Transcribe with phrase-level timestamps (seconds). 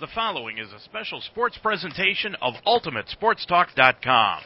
[0.00, 4.42] The following is a special sports presentation of UltimateSportsTalk.com.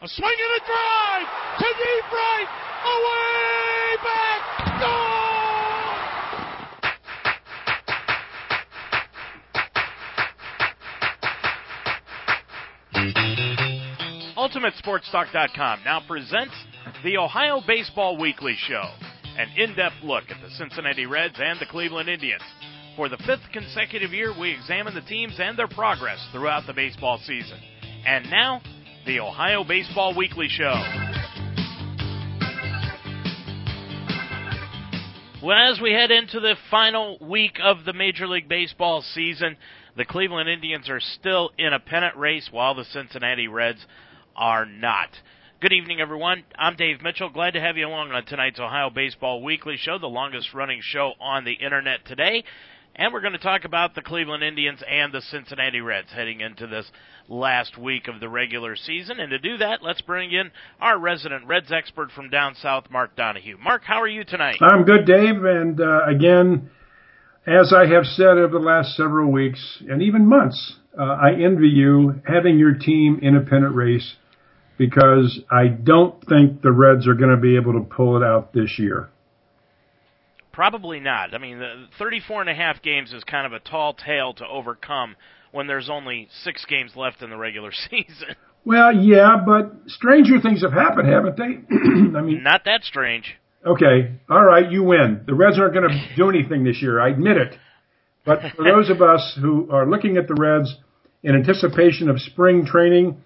[0.00, 1.26] A swing and a drive
[1.58, 2.48] to deep right,
[2.88, 4.40] away back,
[4.80, 5.20] goal!
[14.48, 16.54] UltimateSportsTalk.com now presents
[17.04, 18.88] the Ohio Baseball Weekly Show,
[19.36, 22.40] an in-depth look at the Cincinnati Reds and the Cleveland Indians.
[23.00, 27.18] For the fifth consecutive year, we examine the teams and their progress throughout the baseball
[27.24, 27.58] season.
[28.04, 28.60] And now,
[29.06, 30.74] the Ohio Baseball Weekly Show.
[35.42, 39.56] Well, as we head into the final week of the Major League Baseball season,
[39.96, 43.86] the Cleveland Indians are still in a pennant race while the Cincinnati Reds
[44.36, 45.08] are not.
[45.62, 46.44] Good evening, everyone.
[46.58, 47.30] I'm Dave Mitchell.
[47.30, 51.14] Glad to have you along on tonight's Ohio Baseball Weekly Show, the longest running show
[51.18, 52.44] on the internet today.
[52.96, 56.66] And we're going to talk about the Cleveland Indians and the Cincinnati Reds heading into
[56.66, 56.90] this
[57.28, 59.20] last week of the regular season.
[59.20, 63.16] And to do that, let's bring in our resident Reds expert from down south, Mark
[63.16, 63.56] Donahue.
[63.58, 64.56] Mark, how are you tonight?
[64.60, 65.44] I'm good, Dave.
[65.44, 66.70] And uh, again,
[67.46, 71.68] as I have said over the last several weeks and even months, uh, I envy
[71.68, 74.16] you having your team in a pennant race
[74.76, 78.52] because I don't think the Reds are going to be able to pull it out
[78.52, 79.10] this year.
[80.60, 81.32] Probably not.
[81.32, 84.46] I mean, the 34 and a half games is kind of a tall tale to
[84.46, 85.16] overcome
[85.52, 88.36] when there's only six games left in the regular season.
[88.66, 91.44] Well, yeah, but stranger things have happened, haven't they?
[92.14, 93.38] I mean, not that strange.
[93.64, 95.22] Okay, all right, you win.
[95.26, 97.00] The Reds aren't going to do anything this year.
[97.00, 97.56] I admit it.
[98.26, 100.76] But for those of us who are looking at the Reds
[101.22, 103.16] in anticipation of spring training,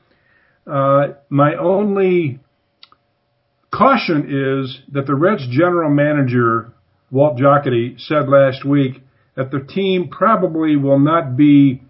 [0.69, 2.39] uh, my only
[3.73, 6.71] caution is that the Reds general manager
[7.11, 9.03] Walt Jocketty said last week
[9.37, 11.83] that the team probably will not be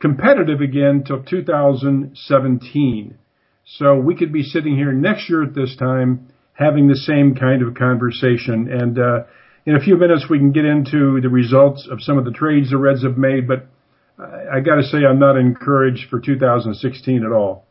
[0.00, 3.18] competitive again till 2017.
[3.64, 7.62] So we could be sitting here next year at this time having the same kind
[7.62, 8.68] of conversation.
[8.70, 9.24] And uh,
[9.64, 12.70] in a few minutes, we can get into the results of some of the trades
[12.70, 13.46] the Reds have made.
[13.46, 13.66] But
[14.18, 17.66] I, I got to say, I'm not encouraged for 2016 at all.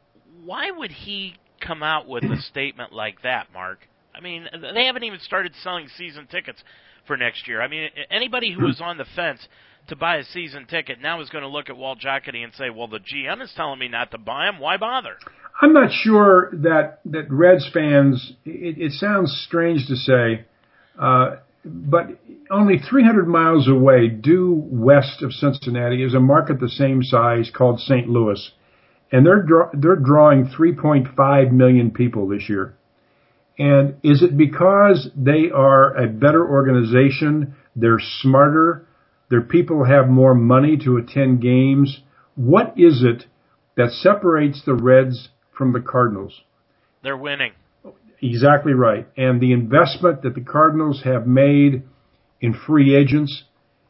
[0.45, 3.79] Why would he come out with a statement like that, Mark?
[4.16, 6.63] I mean, they haven't even started selling season tickets
[7.07, 7.62] for next year.
[7.62, 9.47] I mean, anybody who was on the fence
[9.88, 12.69] to buy a season ticket now is going to look at Walt Jocketty and say,
[12.69, 14.59] "Well, the GM is telling me not to buy them.
[14.59, 15.18] Why bother?"
[15.62, 18.34] I'm not sure that that Reds fans.
[18.45, 20.45] It, it sounds strange to say,
[21.00, 22.19] uh, but
[22.51, 27.79] only 300 miles away, due west of Cincinnati, is a market the same size called
[27.79, 28.07] St.
[28.07, 28.51] Louis,
[29.12, 32.75] and they're draw, they're drawing 3.5 million people this year.
[33.57, 37.56] And is it because they are a better organization?
[37.75, 38.88] They're smarter.
[39.29, 42.01] Their people have more money to attend games.
[42.35, 43.25] What is it
[43.75, 46.41] that separates the Reds from the Cardinals?
[47.01, 47.53] They're winning.
[48.22, 49.07] Exactly right.
[49.16, 51.84] And the investment that the Cardinals have made
[52.41, 53.44] in free agents,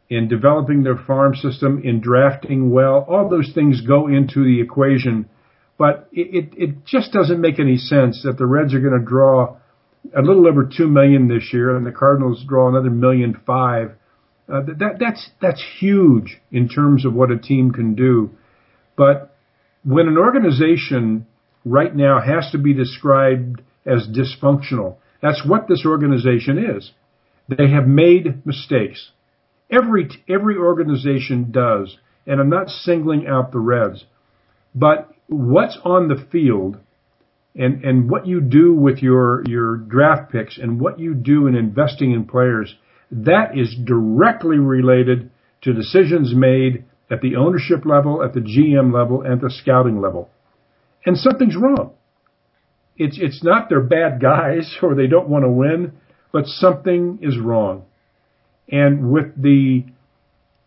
[0.09, 5.29] in developing their farm system, in drafting well, all those things go into the equation
[5.77, 9.05] but it, it, it just doesn't make any sense that the Reds are going to
[9.05, 9.57] draw
[10.15, 13.91] a little over two million this year, and the Cardinals draw another million five.
[14.51, 18.31] Uh, that that's that's huge in terms of what a team can do.
[18.95, 19.35] But
[19.83, 21.27] when an organization
[21.65, 26.91] right now has to be described as dysfunctional, that's what this organization is.
[27.49, 29.11] They have made mistakes.
[29.69, 34.05] Every every organization does, and I'm not singling out the Reds,
[34.73, 36.77] but what's on the field
[37.55, 41.55] and, and what you do with your, your draft picks and what you do in
[41.55, 42.75] investing in players,
[43.11, 45.29] that is directly related
[45.61, 50.29] to decisions made at the ownership level, at the GM level, and the scouting level.
[51.05, 51.93] And something's wrong.
[52.97, 55.93] It's, it's not they're bad guys or they don't want to win,
[56.31, 57.85] but something is wrong.
[58.69, 59.85] And with the,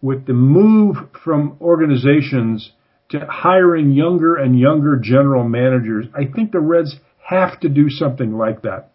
[0.01, 2.73] with the move from organizations
[3.11, 6.97] to hiring younger and younger general managers, I think the Reds
[7.29, 8.91] have to do something like that.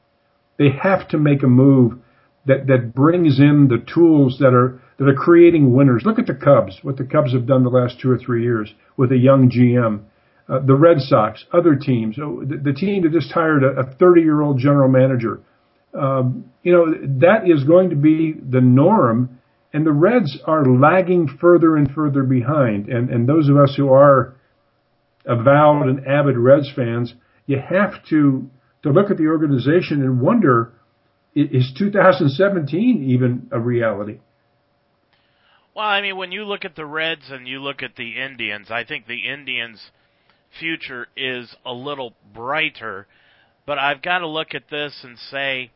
[0.58, 2.00] They have to make a move
[2.46, 6.04] that, that brings in the tools that are, that are creating winners.
[6.06, 8.74] Look at the Cubs, what the Cubs have done the last two or three years
[8.96, 10.04] with a young GM.
[10.48, 14.22] Uh, the Red Sox, other teams, oh, the, the team that just hired a 30
[14.22, 15.42] year old general manager.
[15.94, 16.86] Um, you know,
[17.20, 19.40] that is going to be the norm
[19.76, 22.88] and the Reds are lagging further and further behind.
[22.88, 24.34] And, and those of us who are
[25.26, 27.14] avowed and avid Reds fans,
[27.46, 28.50] you have to,
[28.84, 30.72] to look at the organization and wonder,
[31.36, 34.20] is 2017 even a reality?
[35.76, 38.68] Well, I mean, when you look at the Reds and you look at the Indians,
[38.72, 39.92] I think the Indians'
[40.58, 43.08] future is a little brighter.
[43.66, 45.72] But I've got to look at this and say,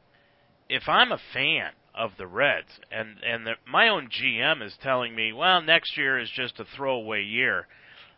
[0.70, 5.14] if I'm a fan of the Reds and and the, my own GM is telling
[5.14, 7.68] me, well, next year is just a throwaway year.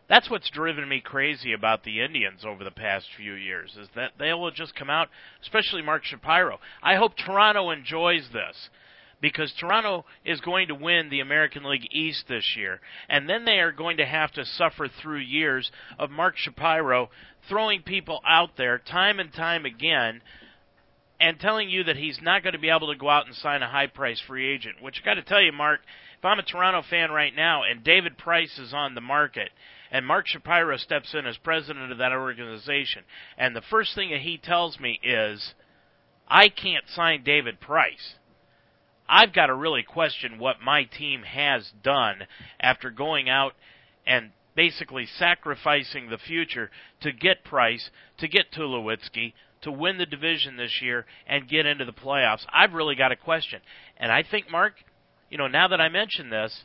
[0.08, 4.12] That's what's driven me crazy about the Indians over the past few years is that
[4.20, 5.10] they will just come out,
[5.42, 6.60] especially Mark Shapiro.
[6.84, 8.70] I hope Toronto enjoys this
[9.20, 13.60] because Toronto is going to win the American League East this year, and then they
[13.60, 17.10] are going to have to suffer through years of Mark Shapiro
[17.48, 20.22] throwing people out there time and time again
[21.22, 23.62] and telling you that he's not going to be able to go out and sign
[23.62, 24.82] a high price free agent.
[24.82, 25.82] Which I got to tell you, Mark,
[26.18, 29.52] if I'm a Toronto fan right now and David Price is on the market
[29.92, 33.04] and Mark Shapiro steps in as president of that organization,
[33.38, 35.54] and the first thing that he tells me is,
[36.28, 38.16] I can't sign David Price.
[39.08, 42.24] I've got to really question what my team has done
[42.60, 43.54] after going out
[44.08, 46.72] and basically sacrificing the future
[47.02, 51.86] to get Price, to get Tulowitzki, to win the division this year and get into
[51.86, 52.46] the playoffs.
[52.52, 53.62] I've really got a question.
[53.98, 54.74] And I think, Mark,
[55.30, 56.64] you know, now that I mention this,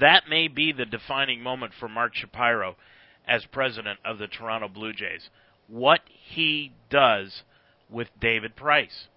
[0.00, 2.76] that may be the defining moment for Mark Shapiro
[3.26, 5.28] as president of the Toronto Blue Jays.
[5.66, 7.42] What he does
[7.90, 9.08] with David Price.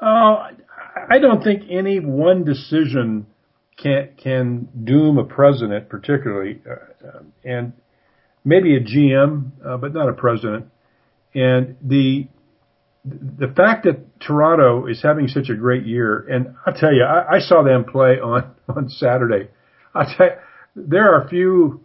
[0.00, 0.50] Uh,
[1.10, 3.26] I don't think any one decision
[3.76, 7.72] can can doom a president, particularly, uh, and
[8.44, 10.66] maybe a GM, uh, but not a president.
[11.34, 12.28] And the
[13.04, 17.36] the fact that Toronto is having such a great year, and I'll tell you, I,
[17.36, 19.48] I saw them play on on Saturday.
[19.94, 20.32] I tell you,
[20.76, 21.82] there are few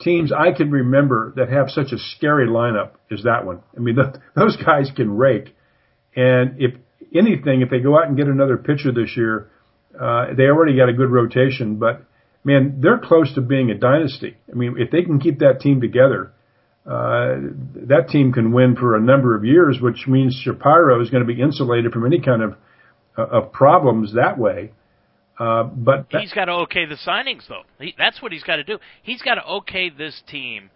[0.00, 3.62] teams I can remember that have such a scary lineup as that one.
[3.76, 5.54] I mean, the, those guys can rake,
[6.16, 6.74] and if
[7.14, 9.50] anything, if they go out and get another pitcher this year,
[9.98, 11.76] uh, they already got a good rotation.
[11.76, 12.02] But
[12.44, 14.36] man, they're close to being a dynasty.
[14.50, 16.32] I mean, if they can keep that team together,
[16.88, 21.32] that team can win for a number of years, which means Shapiro is going to
[21.32, 22.54] be insulated from any kind of
[23.16, 24.72] uh, of problems that way.
[25.38, 27.62] Uh, but he's got to okay the signings, though.
[27.78, 28.78] He, that's what he's got to do.
[29.02, 30.70] He's got to okay this team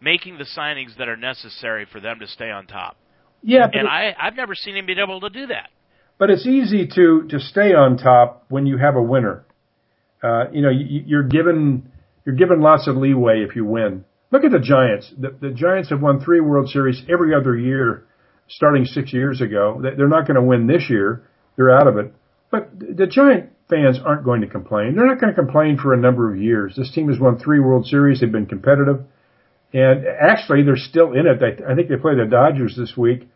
[0.00, 2.96] making the signings that are necessary for them to stay on top.
[3.42, 5.70] Yeah, and I I've never seen him be able to do that.
[6.18, 9.44] But it's easy to to stay on top when you have a winner.
[10.22, 11.90] Uh, you know, you, you're given
[12.24, 14.04] you're given lots of leeway if you win.
[14.32, 15.12] Look at the Giants.
[15.16, 18.06] The, the Giants have won three World Series every other year,
[18.48, 19.80] starting six years ago.
[19.80, 21.22] They're not going to win this year.
[21.56, 22.12] They're out of it.
[22.50, 24.96] But the Giant fans aren't going to complain.
[24.96, 26.74] They're not going to complain for a number of years.
[26.76, 28.20] This team has won three World Series.
[28.20, 29.04] They've been competitive.
[29.74, 31.42] And actually, they're still in it.
[31.42, 33.28] I think they play the Dodgers this week.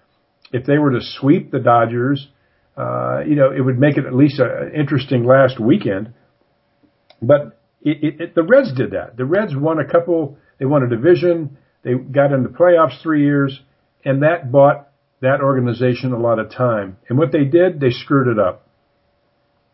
[0.52, 2.28] If they were to sweep the Dodgers,
[2.76, 6.14] uh, you know, it would make it at least an interesting last weekend.
[7.20, 9.16] But it, it, it, the Reds did that.
[9.16, 11.58] The Reds won a couple they won a division.
[11.82, 13.61] They got into playoffs three years,
[14.05, 14.88] and that bought
[15.20, 16.99] that organization a lot of time.
[17.08, 18.69] And what they did, they screwed it up.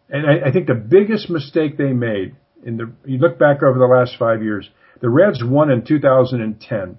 [0.08, 3.78] And I, I think the biggest mistake they made in the you look back over
[3.78, 4.68] the last five years,
[5.00, 6.98] the Reds won in 2010,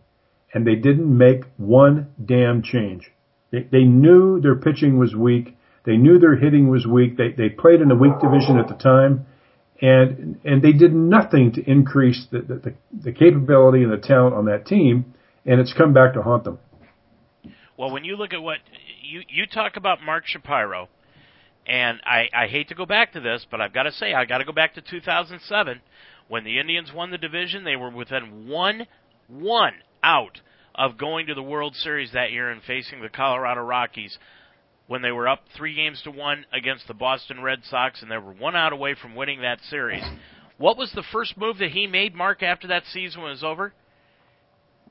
[0.54, 3.12] and they didn't make one damn change.
[3.52, 5.56] They, they knew their pitching was weak.
[5.86, 7.18] They knew their hitting was weak.
[7.18, 9.26] They they played in a weak division at the time,
[9.82, 12.74] and and they did nothing to increase the, the,
[13.04, 15.14] the capability and the talent on that team,
[15.46, 16.60] and it's come back to haunt them.
[17.78, 18.60] Well, when you look at what
[19.02, 20.90] you you talk about Mark Shapiro,
[21.66, 24.26] and I I hate to go back to this, but I've got to say I
[24.26, 25.82] got to go back to 2007
[26.28, 27.64] when the Indians won the division.
[27.64, 28.88] They were within one
[29.28, 30.42] one out
[30.76, 34.18] of going to the World Series that year and facing the Colorado Rockies
[34.88, 38.18] when they were up three games to one against the Boston Red Sox, and they
[38.18, 40.04] were one out away from winning that series.
[40.58, 43.74] What was the first move that he made, Mark, after that season was over?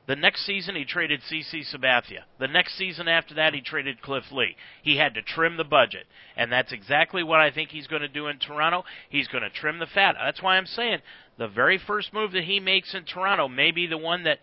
[0.07, 2.25] The next season, he traded CC Sabathia.
[2.41, 4.57] The next season after that, he traded Cliff Lee.
[4.83, 6.07] He had to trim the budget.
[6.37, 8.85] And that's exactly what I think he's going to do in Toronto.
[9.09, 10.17] He's going to trim the fat.
[10.19, 10.99] That's why I'm saying
[11.39, 14.41] the very first move that he makes in Toronto may be the one that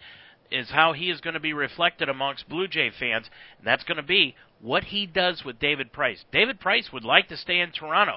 [0.52, 3.30] is how he is going to be reflected amongst Blue Jay fans.
[3.58, 6.26] And that's going to be what he does with David Price.
[6.32, 8.16] David Price would like to stay in Toronto.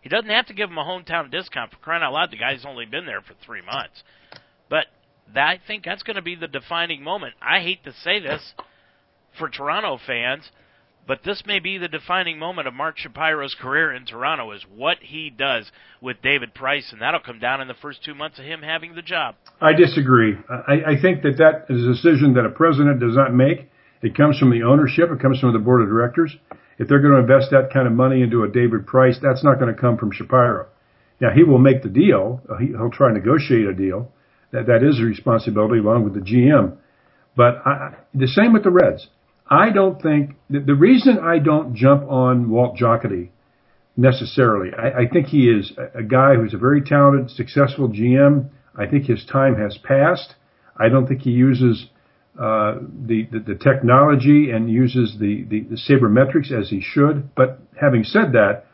[0.00, 2.30] He doesn't have to give him a hometown discount for crying out loud.
[2.30, 4.02] The guy's only been there for three months.
[4.68, 4.86] But
[5.34, 7.34] that, I think that's going to be the defining moment.
[7.42, 8.54] I hate to say this
[9.38, 10.50] for Toronto fans,
[11.10, 14.98] but this may be the defining moment of Mark Shapiro's career in Toronto is what
[15.00, 15.68] he does
[16.00, 18.94] with David Price, and that'll come down in the first two months of him having
[18.94, 19.34] the job.
[19.60, 20.36] I disagree.
[20.48, 23.68] I, I think that that is a decision that a president does not make.
[24.02, 25.10] It comes from the ownership.
[25.10, 26.36] It comes from the board of directors.
[26.78, 29.58] If they're going to invest that kind of money into a David Price, that's not
[29.58, 30.68] going to come from Shapiro.
[31.20, 32.40] Now he will make the deal.
[32.48, 34.12] Uh, he, he'll try to negotiate a deal.
[34.52, 36.76] That that is a responsibility along with the GM.
[37.36, 39.08] But I, the same with the Reds.
[39.50, 43.30] I don't think the, the reason I don't jump on Walt Jocketty
[43.96, 44.70] necessarily.
[44.76, 48.48] I, I think he is a, a guy who's a very talented, successful GM.
[48.76, 50.34] I think his time has passed.
[50.78, 51.86] I don't think he uses
[52.38, 52.76] uh,
[53.06, 57.34] the, the, the technology and uses the, the the sabermetrics as he should.
[57.34, 58.66] But having said that,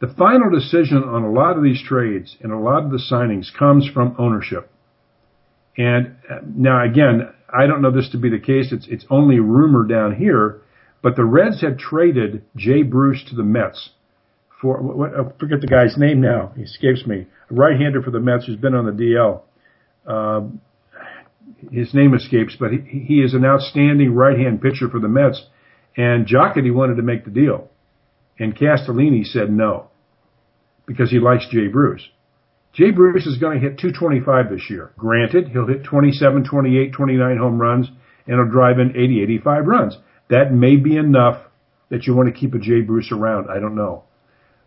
[0.00, 3.46] the final decision on a lot of these trades and a lot of the signings
[3.56, 4.70] comes from ownership.
[5.76, 8.72] And uh, now again, I don't know this to be the case.
[8.72, 10.60] It's it's only rumor down here,
[11.02, 13.90] but the Reds have traded Jay Bruce to the Mets
[14.60, 16.52] for what, I forget the guy's name now.
[16.56, 17.26] He escapes me.
[17.50, 19.42] A right-hander for the Mets who's been on the DL.
[20.06, 20.60] Um,
[21.70, 25.44] his name escapes, but he, he is an outstanding right-hand pitcher for the Mets.
[25.96, 27.70] And Jocketty wanted to make the deal,
[28.38, 29.88] and Castellini said no
[30.86, 32.02] because he likes Jay Bruce.
[32.76, 34.92] Jay Bruce is going to hit 225 this year.
[34.98, 37.88] Granted, he'll hit 27, 28, 29 home runs,
[38.26, 39.96] and he'll drive in 80, 85 runs.
[40.28, 41.40] That may be enough
[41.88, 43.48] that you want to keep a Jay Bruce around.
[43.48, 44.04] I don't know.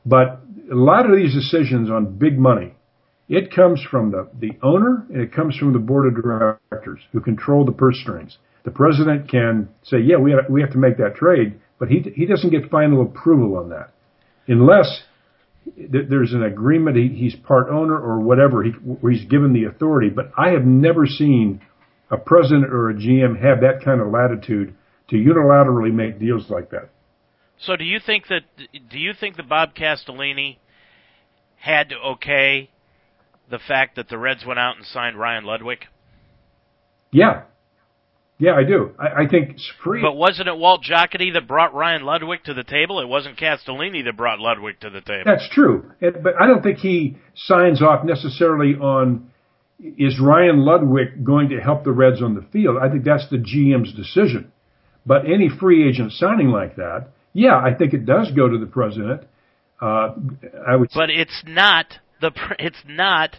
[0.08, 2.74] But a lot of these decisions on big money,
[3.28, 7.20] it comes from the, the owner and it comes from the board of directors who
[7.22, 8.40] control the purse strings.
[8.64, 12.00] The president can say, yeah, we have, we have to make that trade, but he,
[12.16, 13.92] he doesn't get final approval on that
[14.48, 15.04] unless
[15.78, 16.98] there's an agreement.
[16.98, 18.64] He, he's part owner or whatever.
[18.64, 18.72] He,
[19.02, 20.10] he's given the authority.
[20.10, 21.62] But I have never seen
[22.12, 24.76] a president or a GM have that kind of latitude
[25.10, 26.90] to unilaterally make deals like that.
[27.60, 28.42] So do you think that
[28.90, 30.58] do you think that Bob Castellini
[31.58, 32.70] had to okay
[33.50, 35.84] the fact that the Reds went out and signed Ryan Ludwick
[37.12, 37.42] Yeah.
[38.40, 38.92] Yeah, I do.
[38.98, 40.02] I, I think it's free.
[40.02, 43.02] But wasn't it Walt Jocketty that brought Ryan Ludwick to the table?
[43.02, 45.24] It wasn't Castellini that brought Ludwick to the table.
[45.26, 45.92] That's true.
[46.00, 49.30] It, but I don't think he signs off necessarily on
[49.80, 52.78] is Ryan Ludwick going to help the Reds on the field.
[52.82, 54.52] I think that's the GM's decision.
[55.06, 58.66] But any free agent signing like that, yeah, I think it does go to the
[58.66, 59.24] president.
[59.82, 60.16] Uh,
[60.68, 60.90] I would.
[60.94, 61.88] But it's not
[62.22, 62.32] the.
[62.58, 63.38] It's not.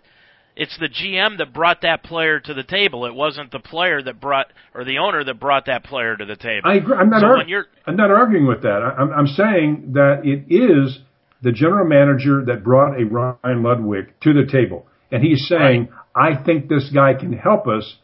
[0.60, 3.06] It's the GM that brought that player to the table.
[3.06, 6.36] It wasn't the player that brought or the owner that brought that player to the
[6.36, 6.68] table.
[6.68, 6.94] I agree.
[6.94, 7.22] I'm not.
[7.22, 8.82] So I'm not arguing with that.
[8.82, 10.98] I'm, I'm saying that it is
[11.40, 16.34] the general manager that brought a Ryan Ludwick to the table, and he's saying, right.
[16.36, 17.96] "I think this guy can help us.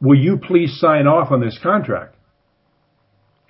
[0.00, 2.16] Will you please sign off on this contract?"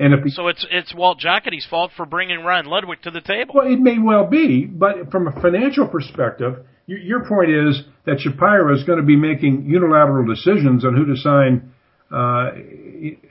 [0.00, 3.20] And if he, so, it's it's Walt Jocketty's fault for bringing Ryan Ludwick to the
[3.20, 3.54] table.
[3.54, 8.74] Well, it may well be, but from a financial perspective, your point is that Shapiro
[8.74, 11.72] is going to be making unilateral decisions on who to sign,
[12.10, 12.50] uh,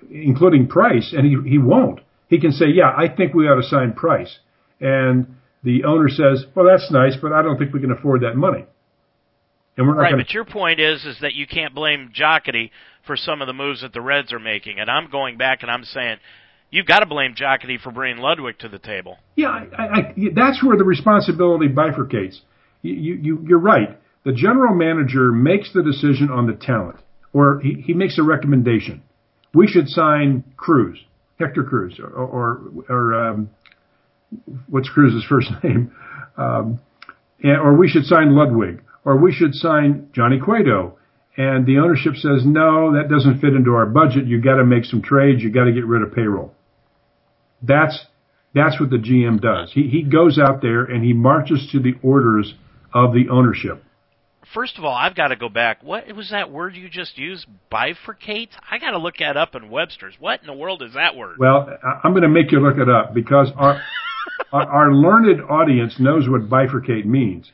[0.10, 2.00] including Price, and he he won't.
[2.27, 4.39] He can say, "Yeah, I think we ought to sign Price,"
[4.79, 8.36] and the owner says, "Well, that's nice, but I don't think we can afford that
[8.36, 8.65] money."
[9.77, 10.24] And we're not right, gonna...
[10.24, 12.72] but your point is is that you can't blame Jocketty
[13.05, 15.72] for some of the moves that the Reds are making, and I'm going back and
[15.72, 16.17] I'm saying
[16.72, 19.17] You've got to blame Jocketty for bringing Ludwick to the table.
[19.36, 22.39] Yeah, I, I, that's where the responsibility bifurcates.
[22.81, 24.00] You, you, you're right.
[24.23, 27.00] The general manager makes the decision on the talent,
[27.33, 29.01] or he, he makes a recommendation.
[29.53, 31.00] We should sign Cruz,
[31.39, 33.50] Hector Cruz, or, or, or um,
[34.69, 35.91] what's Cruz's first name?
[36.38, 36.79] Um,
[37.41, 40.97] and, or we should sign Ludwick, or we should sign Johnny Cueto.
[41.38, 44.27] And the ownership says, no, that doesn't fit into our budget.
[44.27, 45.41] You got to make some trades.
[45.41, 46.53] You got to get rid of payroll.
[47.61, 48.05] That's
[48.53, 49.71] that's what the GM does.
[49.71, 52.53] He he goes out there and he marches to the orders
[52.93, 53.83] of the ownership.
[54.53, 55.81] First of all, I've got to go back.
[55.83, 57.45] What was that word you just used?
[57.71, 58.50] Bifurcate?
[58.69, 60.15] I got to look that up in Webster's.
[60.19, 61.38] What in the world is that word?
[61.39, 61.69] Well,
[62.03, 63.81] I'm going to make you look it up because our
[64.51, 67.50] our, our, learned audience knows what bifurcate means.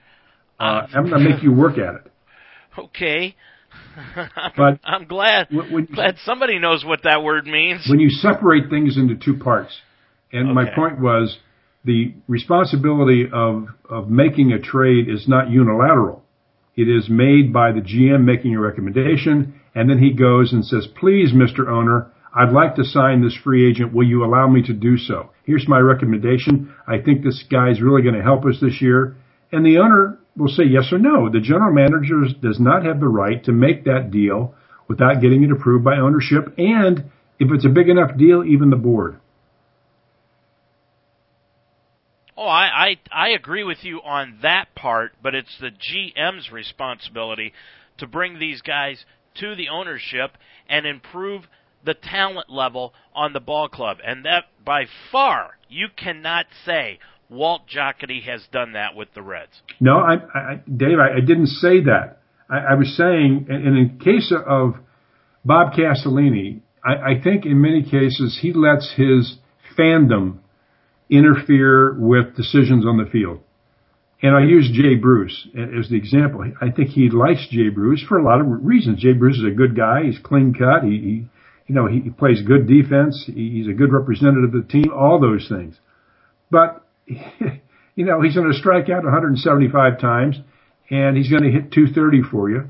[0.60, 2.12] Uh, I'm going to make you work at it.
[2.78, 3.36] Okay.
[4.58, 5.50] but I'm glad
[5.94, 7.86] glad somebody knows what that word means.
[7.90, 9.76] When you separate things into two parts,
[10.32, 10.54] and okay.
[10.54, 11.38] my point was
[11.88, 16.22] the responsibility of, of making a trade is not unilateral.
[16.76, 20.86] It is made by the GM making a recommendation, and then he goes and says,
[21.00, 21.68] please, Mr.
[21.68, 23.94] Owner, I'd like to sign this free agent.
[23.94, 25.32] Will you allow me to do so?
[25.46, 26.76] Here's my recommendation.
[26.86, 29.16] I think this guy's really going to help us this year.
[29.52, 31.32] And the owner will say yes or no.
[31.32, 34.54] The general manager does not have the right to make that deal
[34.90, 36.54] without getting it approved by ownership.
[36.58, 39.20] And if it's a big enough deal, even the board.
[42.38, 47.52] Oh, I, I I agree with you on that part, but it's the GM's responsibility
[47.98, 49.04] to bring these guys
[49.40, 50.32] to the ownership
[50.70, 51.44] and improve
[51.84, 53.98] the talent level on the ball club.
[54.06, 59.62] And that by far you cannot say Walt Jocketty has done that with the Reds.
[59.80, 62.20] No, I, I Dave, I, I didn't say that.
[62.50, 64.76] I, I was saying, and in case of
[65.44, 69.38] Bob Castellini, I, I think in many cases he lets his
[69.78, 70.40] fandom
[71.10, 73.40] interfere with decisions on the field.
[74.22, 76.44] And I use Jay Bruce as the example.
[76.60, 79.02] I think he likes Jay Bruce for a lot of reasons.
[79.02, 80.04] Jay Bruce is a good guy.
[80.06, 80.84] He's clean cut.
[80.84, 81.28] He, he
[81.68, 83.30] you know, he, he plays good defense.
[83.32, 84.92] He's a good representative of the team.
[84.92, 85.76] All those things.
[86.50, 90.40] But, you know, he's going to strike out 175 times
[90.90, 92.70] and he's going to hit 230 for you.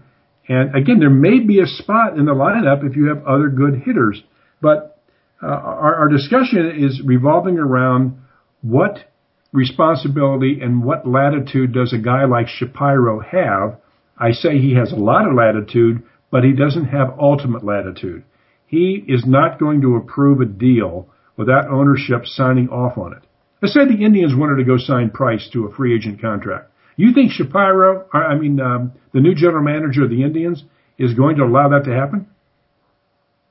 [0.50, 3.84] And again, there may be a spot in the lineup if you have other good
[3.86, 4.22] hitters,
[4.62, 5.00] but
[5.44, 8.18] uh, our, our discussion is revolving around
[8.62, 9.06] what
[9.54, 13.80] responsibility and what latitude does a guy like Shapiro have?
[14.18, 18.24] I say he has a lot of latitude, but he doesn't have ultimate latitude.
[18.66, 23.24] He is not going to approve a deal without ownership signing off on it.
[23.62, 26.72] Let's say the Indians wanted to go sign Price to a free agent contract.
[26.96, 30.64] You think Shapiro, I mean, um, the new general manager of the Indians,
[30.98, 32.28] is going to allow that to happen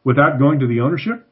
[0.04, 1.26] without going to the ownership?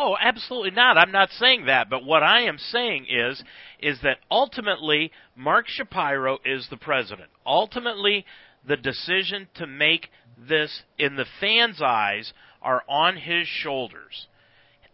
[0.00, 0.96] Oh, absolutely not.
[0.96, 3.42] I'm not saying that, but what I am saying is
[3.80, 7.30] is that ultimately Mark Shapiro is the president.
[7.44, 8.24] Ultimately,
[8.64, 14.28] the decision to make this in the fans' eyes are on his shoulders.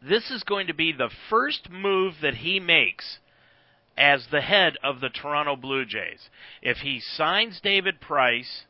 [0.01, 3.19] This is going to be the first move that he makes
[3.99, 6.31] as the head of the Toronto Blue Jays.
[6.63, 8.63] If he signs David Price,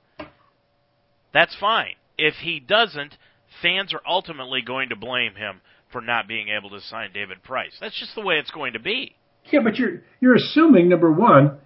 [1.32, 1.94] that's fine.
[2.18, 3.16] If he doesn't,
[3.62, 5.60] fans are ultimately going to blame him
[5.94, 7.70] for not being able to sign David Price.
[7.80, 9.14] That's just the way it's going to be.
[9.52, 11.58] Yeah, but you're you're assuming number one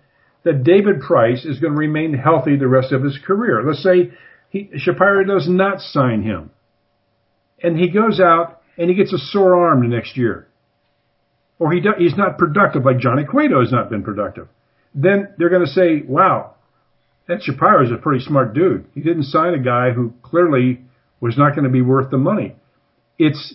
[0.44, 3.62] that David Price is going to remain healthy the rest of his career.
[3.66, 4.12] Let's say
[4.50, 6.50] he, Shapiro does not sign him,
[7.62, 10.47] and he goes out and he gets a sore arm the next year,
[11.58, 14.49] or he do, he's not productive like Johnny Cueto has not been productive.
[14.94, 16.56] Then they're going to say, "Wow,
[17.28, 18.85] that Shapiro is a pretty smart dude.
[18.94, 20.82] He didn't sign a guy who clearly
[21.18, 22.56] was not going to be worth the money."
[23.18, 23.55] It's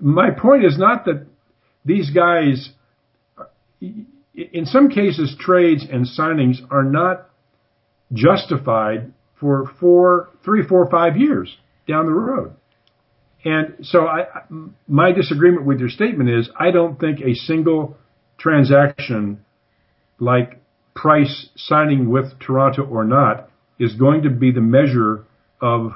[0.00, 1.26] my point is not that
[1.84, 2.70] these guys,
[3.80, 7.30] in some cases, trades and signings are not
[8.12, 12.52] justified for four, three, four, five years down the road.
[13.44, 14.24] And so I,
[14.88, 17.96] my disagreement with your statement is I don't think a single
[18.38, 19.44] transaction
[20.18, 20.60] like
[20.94, 25.24] Price signing with Toronto or not is going to be the measure
[25.60, 25.92] of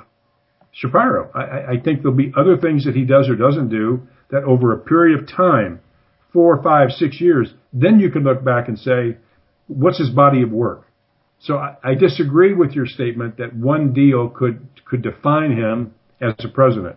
[0.73, 1.31] Shapiro.
[1.35, 4.73] I, I think there'll be other things that he does or doesn't do that over
[4.73, 5.81] a period of time,
[6.33, 9.17] four, five, six years, then you can look back and say,
[9.67, 10.87] what's his body of work?
[11.41, 16.35] So I, I disagree with your statement that one deal could could define him as
[16.45, 16.97] a president.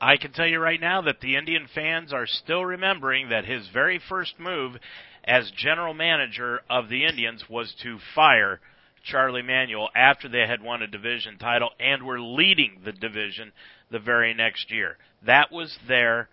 [0.00, 3.68] I can tell you right now that the Indian fans are still remembering that his
[3.72, 4.76] very first move
[5.24, 8.60] as general manager of the Indians was to fire
[9.04, 13.52] Charlie Manuel after they had won a division title and were leading the division
[13.90, 14.96] the very next year.
[15.24, 16.28] That was their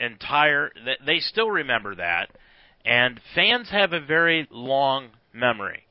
[0.00, 0.70] entire.
[1.04, 2.30] They still remember that,
[2.84, 5.86] and fans have a very long memory.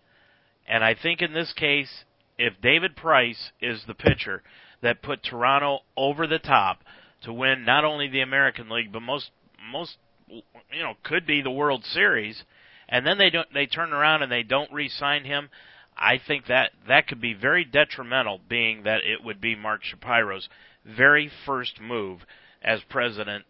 [0.67, 2.03] And I think in this case,
[2.37, 4.43] if David Price is the pitcher
[4.81, 6.79] that put Toronto over the top
[7.23, 9.31] to win not only the American League but most
[9.71, 9.97] most
[10.29, 12.43] you know could be the World Series,
[12.89, 15.49] and then they don't they turn around and they don't re-sign him.
[15.97, 20.47] I think that that could be very detrimental, being that it would be Mark Shapiro's
[20.85, 22.21] very first move
[22.61, 23.45] as president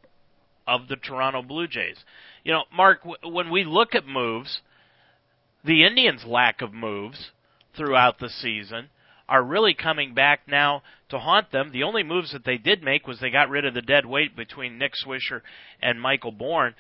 [0.66, 1.98] of the Toronto Blue Jays.
[2.44, 4.62] You know, Mark, when we look at moves,
[5.64, 7.32] the Indians' lack of moves
[7.76, 8.90] throughout the season
[9.30, 11.72] are really coming back now to haunt them.
[11.72, 14.36] The only moves that they did make was they got rid of the dead weight
[14.36, 15.42] between Nick Swisher
[15.82, 16.76] and Michael Bourn.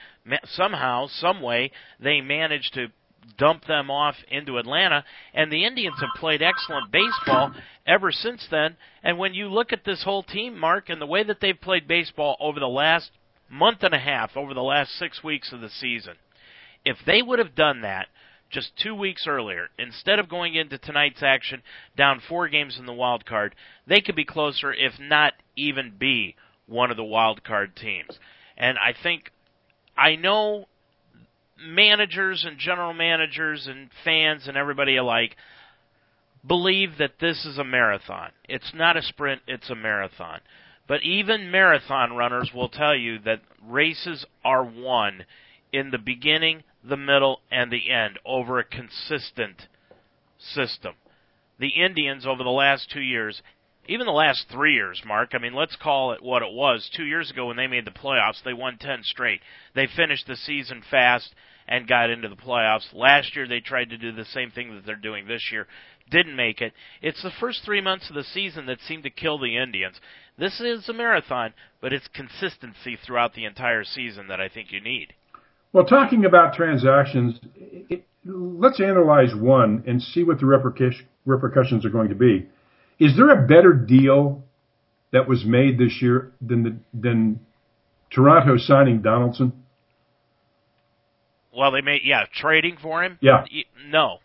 [0.46, 2.88] Somehow, some way, they managed to
[3.38, 5.04] dump them off into Atlanta.
[5.34, 7.54] And the Indians have played excellent baseball
[7.86, 8.78] ever since then.
[9.04, 11.88] And when you look at this whole team, Mark, and the way that they've played
[11.88, 13.12] baseball over the last
[13.50, 16.16] month and a half, over the last six weeks of the season,
[16.86, 18.08] if they would have done that
[18.50, 21.62] just two weeks earlier, instead of going into tonight's action
[21.98, 23.54] down four games in the wild card,
[23.86, 26.36] they could be closer, if not even be
[26.66, 28.20] one of the wild card teams.
[28.58, 29.32] And I think
[29.98, 30.68] I know
[31.60, 35.36] managers and general managers and fans and everybody alike
[36.46, 38.32] believe that this is a marathon.
[38.48, 40.40] It's not a sprint, it's a marathon.
[40.88, 45.26] But even marathon runners will tell you that races are won
[45.74, 49.68] in the beginning, the middle, and the end over a consistent
[50.38, 50.94] system.
[51.60, 53.42] The Indians over the last two years,
[53.88, 56.90] even the last three years, Mark, I mean, let's call it what it was.
[56.96, 59.42] Two years ago when they made the playoffs, they won 10 straight.
[59.76, 61.34] They finished the season fast
[61.68, 62.94] and got into the playoffs.
[62.94, 65.68] Last year they tried to do the same thing that they're doing this year,
[66.10, 66.74] didn't make it.
[67.02, 70.00] It's the first three months of the season that seem to kill the Indians.
[70.38, 74.80] This is a marathon, but it's consistency throughout the entire season that I think you
[74.80, 75.14] need.
[75.74, 82.10] Well, talking about transactions, it, let's analyze one and see what the repercussions are going
[82.10, 82.48] to be.
[83.00, 84.44] Is there a better deal
[85.12, 87.40] that was made this year than the, than
[88.12, 89.54] Toronto signing Donaldson?
[91.58, 93.18] Well, they made yeah trading for him.
[93.20, 93.46] Yeah.
[93.90, 94.20] No,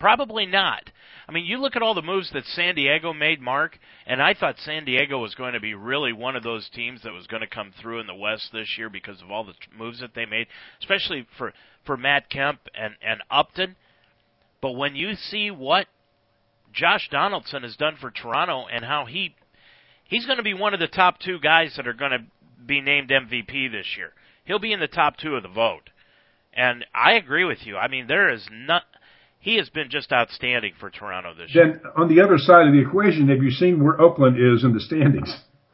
[0.00, 0.90] probably not.
[1.28, 4.32] I mean, you look at all the moves that San Diego made, Mark, and I
[4.32, 7.42] thought San Diego was going to be really one of those teams that was going
[7.42, 10.24] to come through in the West this year because of all the moves that they
[10.24, 10.46] made,
[10.80, 11.52] especially for
[11.84, 13.76] for Matt Kemp and and Upton.
[14.62, 15.86] But when you see what
[16.72, 19.34] Josh Donaldson has done for Toronto and how he
[20.04, 22.24] he's going to be one of the top two guys that are going to
[22.64, 24.12] be named MVP this year.
[24.44, 25.90] He'll be in the top two of the vote.
[26.56, 27.76] And I agree with you.
[27.76, 28.82] I mean, there is not
[29.38, 31.80] he has been just outstanding for Toronto this then, year.
[31.84, 34.72] Then on the other side of the equation, have you seen where Oakland is in
[34.72, 35.32] the standings?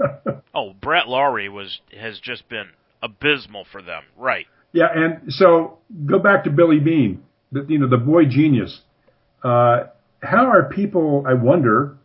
[0.54, 2.68] oh, Brett Lawrie was has just been
[3.02, 4.02] abysmal for them.
[4.16, 4.46] Right.
[4.72, 8.80] Yeah, and so go back to Billy Beane, the, you know, the boy genius.
[9.42, 9.84] Uh,
[10.22, 11.96] how are people, I wonder,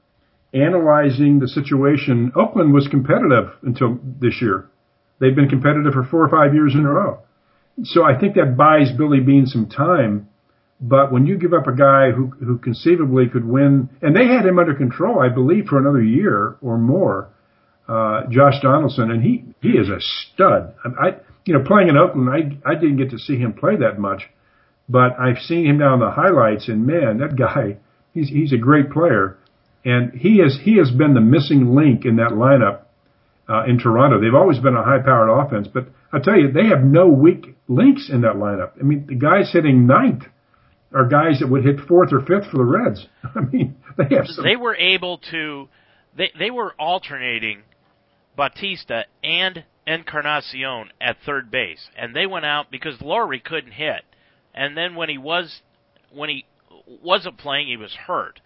[0.53, 2.31] analyzing the situation?
[2.35, 4.69] Oakland was competitive until this year.
[5.19, 7.19] They've been competitive for four or five years in a row.
[7.83, 10.29] So I think that buys Billy Beane some time
[10.79, 14.45] but when you give up a guy who who conceivably could win, and they had
[14.45, 17.29] him under control, I believe, for another year or more,
[17.87, 20.75] uh, Josh Donaldson, and he he is a stud.
[20.85, 23.75] I, I you know playing in Oakland, I I didn't get to see him play
[23.77, 24.29] that much,
[24.87, 27.77] but I've seen him down the highlights, and man, that guy,
[28.13, 29.37] he's he's a great player,
[29.83, 32.81] and he has he has been the missing link in that lineup
[33.49, 34.19] uh, in Toronto.
[34.19, 38.10] They've always been a high-powered offense, but I tell you, they have no weak links
[38.12, 38.71] in that lineup.
[38.79, 40.23] I mean, the guy's hitting ninth
[40.93, 43.07] are guys that would hit fourth or fifth for the Reds.
[43.36, 44.43] I mean, they have some.
[44.43, 45.69] They were able to.
[46.15, 47.63] They they were alternating
[48.36, 54.03] Bautista and Encarnacion at third base, and they went out because Lawrie couldn't hit,
[54.53, 55.62] and then when he was
[56.12, 56.45] when he
[57.03, 58.39] wasn't playing, he was hurt.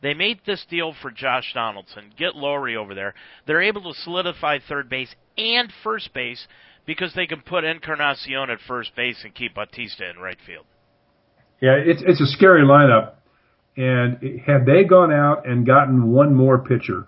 [0.00, 3.14] They made this deal for Josh Donaldson, get Lawrie over there.
[3.46, 6.46] They're able to solidify third base and first base
[6.86, 10.66] because they can put Encarnacion at first base and keep Bautista in right field.
[11.60, 13.14] Yeah, it's it's a scary lineup.
[13.76, 17.06] And had they gone out and gotten one more pitcher,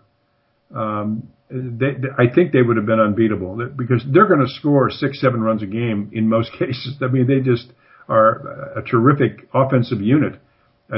[0.75, 5.21] um, they, I think they would have been unbeatable because they're going to score six,
[5.21, 6.97] seven runs a game in most cases.
[7.01, 7.73] I mean, they just
[8.09, 10.35] are a terrific offensive unit.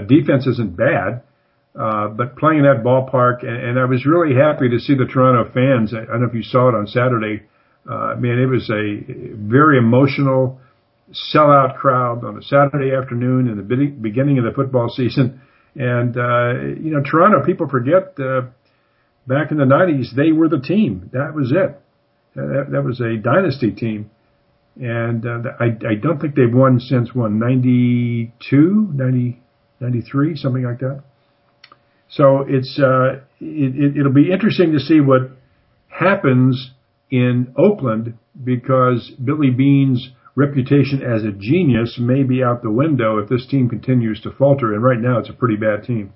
[0.08, 1.22] Defense isn't bad,
[1.78, 5.06] uh, but playing in that ballpark, and, and I was really happy to see the
[5.06, 5.94] Toronto fans.
[5.94, 7.42] I don't know if you saw it on Saturday.
[7.88, 10.60] Uh, man, it was a very emotional
[11.34, 15.40] sellout crowd on a Saturday afternoon in the beginning of the football season.
[15.74, 18.42] And, uh, you know, Toronto, people forget, uh,
[19.26, 21.08] back in the 90s, they were the team.
[21.14, 21.80] That was it.
[22.34, 24.10] That, that was a dynasty team.
[24.76, 29.42] And, uh, I, I don't think they've won since one 92, 90,
[29.80, 31.02] 93, something like that.
[32.12, 35.30] So it's, uh, it, it, it'll be interesting to see what
[35.88, 36.72] happens
[37.10, 43.28] in Oakland because Billy Beane's reputation as a genius may be out the window if
[43.28, 44.74] this team continues to falter.
[44.74, 46.12] And right now, it's a pretty bad team.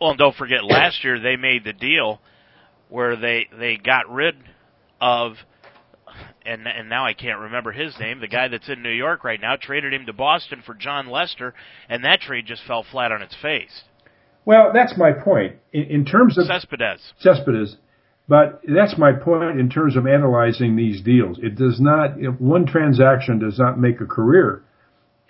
[0.00, 2.20] Well, and don't forget, last year they made the deal
[2.88, 4.34] where they they got rid
[5.00, 5.34] of,
[6.44, 8.20] and and now I can't remember his name.
[8.20, 11.54] The guy that's in New York right now traded him to Boston for Jon Lester,
[11.88, 13.82] and that trade just fell flat on its face.
[14.50, 15.54] Well, that's my point.
[15.72, 17.76] In, in terms of Cespedes, Cespedes,
[18.26, 21.38] but that's my point in terms of analyzing these deals.
[21.40, 24.64] It does not, one transaction does not make a career.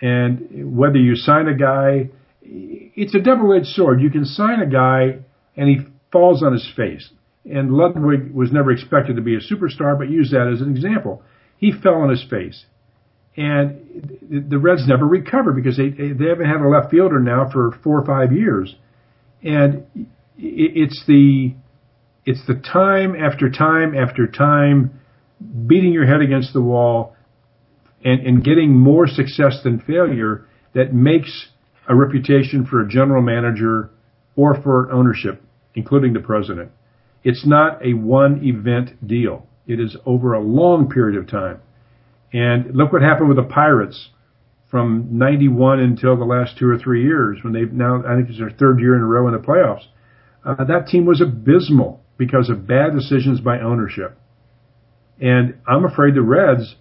[0.01, 2.09] And whether you sign a guy,
[2.41, 4.01] it's a double-edged sword.
[4.01, 5.19] You can sign a guy
[5.55, 7.11] and he falls on his face.
[7.45, 11.21] And Ludwick was never expected to be a superstar, but use that as an example.
[11.57, 12.65] He fell on his face.
[13.37, 17.77] And the Reds never recovered because they, they haven't had a left fielder now for
[17.83, 18.75] four or five years.
[19.43, 19.85] And
[20.37, 21.53] it's the,
[22.25, 24.99] it's the time after time after time
[25.67, 27.15] beating your head against the wall
[28.03, 31.47] and, and getting more success than failure that makes
[31.89, 33.89] a reputation for a general manager
[34.35, 35.43] or for ownership,
[35.75, 36.71] including the president.
[37.23, 39.47] It's not a one event deal.
[39.67, 41.61] It is over a long period of time.
[42.33, 44.09] And look what happened with the Pirates
[44.71, 48.39] from 91 until the last two or three years when they've now, I think it's
[48.39, 49.83] their third year in a row in the playoffs.
[50.43, 54.17] Uh, that team was abysmal because of bad decisions by ownership.
[55.19, 56.75] And I'm afraid the Reds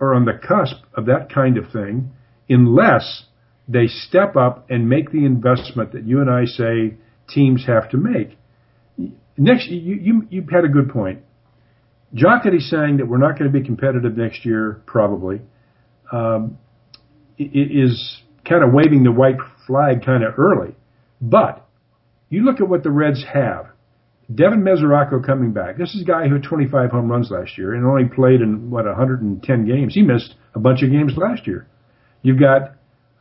[0.00, 2.12] are on the cusp of that kind of thing.
[2.48, 3.24] unless
[3.68, 6.96] they step up and make the investment that you and I say
[7.32, 8.36] teams have to make.
[9.38, 11.20] Next, you, you, you had a good point.
[12.12, 15.40] Jocketty saying that we're not going to be competitive next year, probably,
[16.10, 16.58] um,
[17.40, 20.74] is kind of waving the white flag kind of early.
[21.20, 21.66] But
[22.28, 23.66] you look at what the Reds have.
[24.32, 25.76] Devin Mesoraco coming back.
[25.76, 28.70] This is a guy who had 25 home runs last year and only played in,
[28.70, 29.94] what, 110 games.
[29.94, 31.66] He missed a bunch of games last year.
[32.22, 32.74] You've got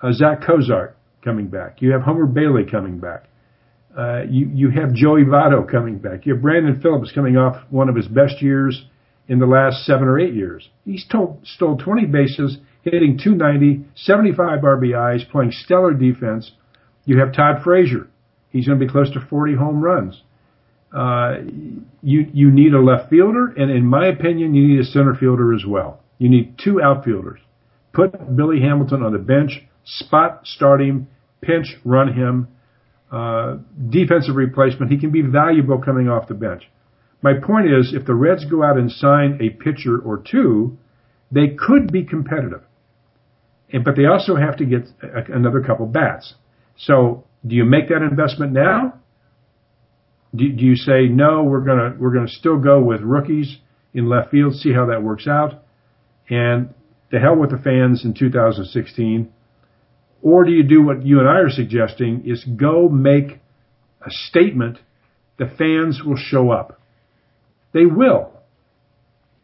[0.04, 1.82] uh, Zach Cozart coming back.
[1.82, 3.26] You have Homer Bailey coming back.
[3.98, 6.26] Uh, you, you have Joey Votto coming back.
[6.26, 8.86] You have Brandon Phillips coming off one of his best years
[9.28, 10.70] in the last seven or eight years.
[10.86, 16.52] He's told, stole 20 bases, hitting 290, 75 RBIs, playing stellar defense.
[17.06, 18.08] You have Todd Frazier.
[18.50, 20.22] He's going to be close to 40 home runs.
[20.96, 21.36] Uh,
[22.02, 25.54] you you need a left fielder, and in my opinion, you need a center fielder
[25.54, 26.02] as well.
[26.18, 27.40] You need two outfielders.
[27.94, 31.08] Put Billy Hamilton on the bench, spot start him,
[31.42, 32.48] pinch run him.
[33.12, 33.58] Uh,
[33.90, 34.92] defensive replacement.
[34.92, 36.70] He can be valuable coming off the bench.
[37.24, 40.78] My point is, if the Reds go out and sign a pitcher or two,
[41.32, 42.62] they could be competitive.
[43.72, 46.34] And, but they also have to get a, another couple bats.
[46.78, 49.00] So, do you make that investment now?
[50.36, 51.44] Do, do you say no?
[51.44, 53.58] We're gonna we're gonna still go with rookies
[53.94, 55.64] in left field, see how that works out,
[56.30, 56.74] and
[57.12, 59.32] the hell with the fans in 2016.
[60.22, 63.40] Or do you do what you and I are suggesting is go make
[64.06, 64.80] a statement
[65.38, 66.80] the fans will show up.
[67.74, 68.32] They will.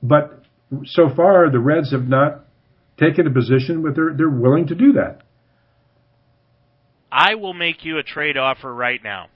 [0.04, 0.44] But
[0.84, 2.45] so far the Reds have not
[3.00, 5.22] taken a position where they're they're willing to do that.
[7.12, 9.28] I will make you a trade offer right now.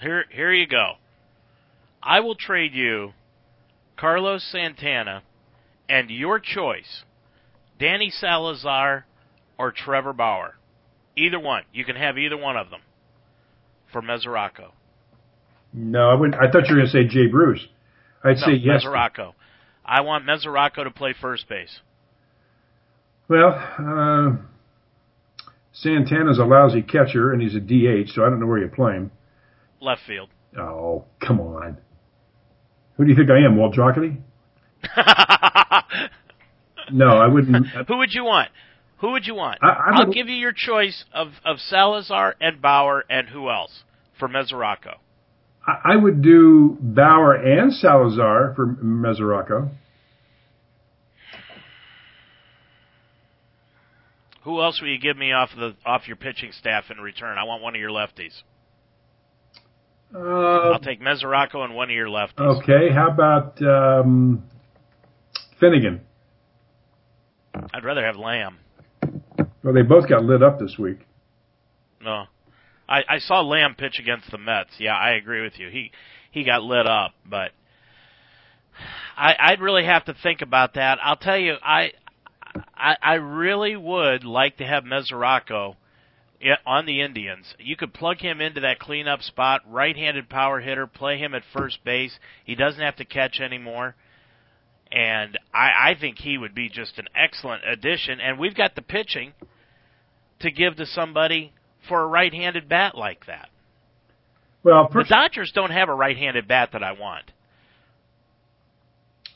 [0.00, 0.94] Here, here you go.
[2.02, 3.12] I will trade you
[3.96, 5.22] Carlos Santana
[5.88, 7.04] and your choice,
[7.78, 9.06] Danny Salazar
[9.58, 10.56] or Trevor Bauer.
[11.16, 11.62] Either one.
[11.72, 12.80] You can have either one of them
[13.92, 14.72] for Mesoraco.
[15.72, 16.34] No, I wouldn't.
[16.34, 17.64] I thought you were going to say Jay Bruce.
[18.24, 18.84] I'd no, say yes.
[18.84, 19.34] Mesoraco.
[19.84, 21.80] I want Mesoraco to play first base.
[23.28, 24.36] Well, uh,
[25.72, 28.94] Santana's a lousy catcher and he's a DH, so I don't know where you play
[28.94, 29.10] him.
[29.80, 30.30] Left field.
[30.58, 31.78] Oh, come on.
[32.96, 34.18] Who do you think I am, Walt Jocketty?
[36.92, 37.66] no, I wouldn't.
[37.88, 38.50] Who would you want?
[38.98, 39.58] Who would you want?
[39.62, 43.82] I, will give you your choice of, of Salazar and Bauer and who else
[44.18, 44.96] for Mesoraco.
[45.66, 49.70] I, would do Bauer and Salazar for Mesoraco.
[54.42, 57.38] Who else will you give me off the off your pitching staff in return?
[57.38, 58.42] I want one of your lefties.
[60.14, 62.62] Uh, I'll take Mesoraco and one of your lefties.
[62.62, 64.44] Okay, how about um,
[65.58, 66.02] Finnegan?
[67.72, 68.58] I'd rather have Lamb.
[69.62, 70.98] Well, they both got lit up this week.
[72.02, 72.26] No,
[72.94, 74.70] I, I saw Lamb pitch against the Mets.
[74.78, 75.68] Yeah, I agree with you.
[75.68, 75.90] He
[76.30, 77.50] he got lit up, but
[79.16, 80.98] I, I'd really have to think about that.
[81.02, 81.92] I'll tell you, I
[82.76, 85.74] I, I really would like to have Mesoraco
[86.66, 87.54] on the Indians.
[87.58, 91.82] You could plug him into that cleanup spot, right-handed power hitter, play him at first
[91.84, 92.16] base.
[92.44, 93.96] He doesn't have to catch anymore.
[94.92, 98.20] And I, I think he would be just an excellent addition.
[98.20, 99.32] And we've got the pitching
[100.40, 101.52] to give to somebody
[101.88, 103.48] for a right-handed bat like that.
[104.62, 107.32] Well, the Dodgers don't have a right-handed bat that I want.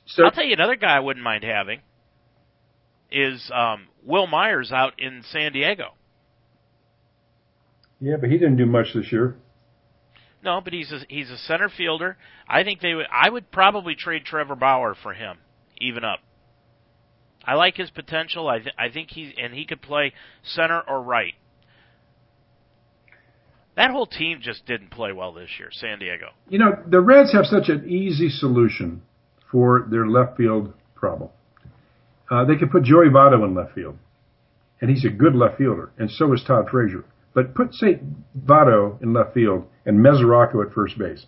[0.06, 1.80] So, I'll tell you another guy I wouldn't mind having
[3.10, 5.92] is um, Wil Myers out in San Diego.
[8.00, 9.36] Yeah, but he didn't do much this year.
[10.42, 12.16] No, but he's a, he's a center fielder.
[12.46, 13.06] I think they would.
[13.12, 15.38] I would probably trade Trevor Bauer for him,
[15.78, 16.20] even up.
[17.44, 18.48] I like his potential.
[18.48, 20.12] I th- I think he and he could play
[20.44, 21.34] center or right.
[23.78, 26.30] That whole team just didn't play well this year, San Diego.
[26.48, 29.02] You know, the Reds have such an easy solution
[29.52, 31.30] for their left field problem.
[32.28, 33.96] Uh, they could put Joey Votto in left field,
[34.80, 37.04] and he's a good left fielder, and so is Todd Frazier.
[37.34, 38.00] But put, say,
[38.36, 41.24] Votto in left field and Mesoraco at first base.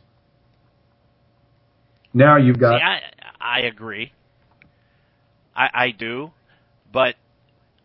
[2.13, 2.81] Now you've got.
[2.81, 3.01] See, I,
[3.41, 4.13] I agree.
[5.55, 6.33] I, I do,
[6.93, 7.15] but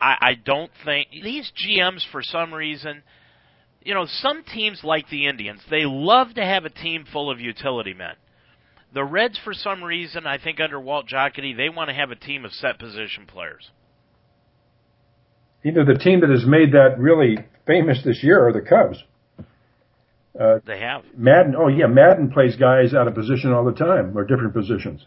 [0.02, 3.04] I, I don't think these GMs, for some reason,
[3.86, 7.40] you know, some teams like the Indians, they love to have a team full of
[7.40, 8.16] utility men.
[8.94, 12.16] The Reds, for some reason, I think under Walt Jocketty, they want to have a
[12.16, 13.70] team of set position players.
[15.64, 19.04] You know, the team that has made that really famous this year are the Cubs.
[20.40, 21.56] Uh, they have Maddon.
[21.58, 25.06] Oh yeah, Maddon plays guys out of position all the time or different positions,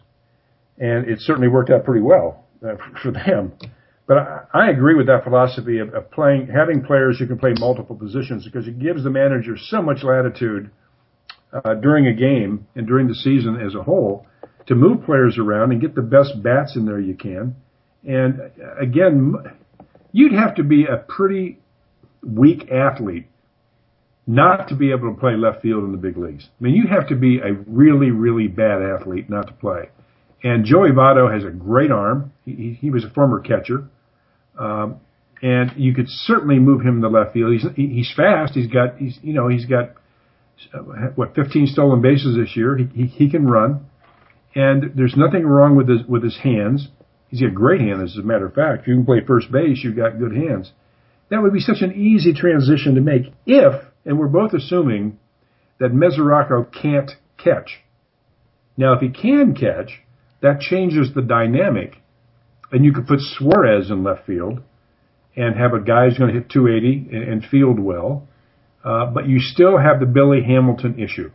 [0.77, 3.53] and it certainly worked out pretty well uh, for them.
[4.09, 7.53] But I, I agree with that philosophy of, of playing, having players who can play
[7.59, 10.71] multiple positions because it gives the manager so much latitude
[11.53, 14.25] uh, during a game and during the season as a whole
[14.65, 17.55] to move players around and get the best bats in there you can.
[18.03, 19.35] And uh, again,
[20.11, 21.59] you'd have to be a pretty
[22.23, 23.27] weak athlete
[24.25, 26.49] not to be able to play left field in the big leagues.
[26.59, 29.89] I mean, you have to be a really, really bad athlete not to play.
[30.43, 32.33] And Joey Votto has a great arm.
[32.43, 33.87] He, he was a former catcher.
[34.59, 34.99] Um,
[35.41, 37.53] and you could certainly move him the left field.
[37.53, 38.53] He's, he's fast.
[38.53, 39.91] He's got, he's, you know, he's got,
[40.73, 40.79] uh,
[41.15, 42.77] what, 15 stolen bases this year.
[42.77, 43.85] He, he, he can run.
[44.53, 46.89] And there's nothing wrong with his, with his hands.
[47.29, 48.81] He's got great hands, as a matter of fact.
[48.81, 50.71] If you can play first base, you've got good hands.
[51.29, 55.19] That would be such an easy transition to make if and we're both assuming
[55.79, 57.81] that Mesoraco can't catch.
[58.77, 60.01] Now, if he can catch,
[60.41, 61.97] that changes the dynamic.
[62.71, 64.61] And you could put Suarez in left field
[65.35, 68.27] and have a guy who's going to hit 280 and, and field well.
[68.83, 71.31] Uh, but you still have the Billy Hamilton issue.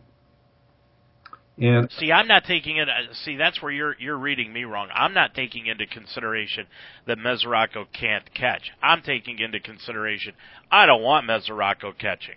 [1.57, 2.89] And see, I'm not taking it.
[2.89, 4.89] Uh, see, that's where you're you're reading me wrong.
[4.93, 6.67] I'm not taking into consideration
[7.07, 8.73] that Mesoraco can't catch.
[8.83, 10.35] I'm taking into consideration
[10.71, 12.35] I don't want Mesoraco catching.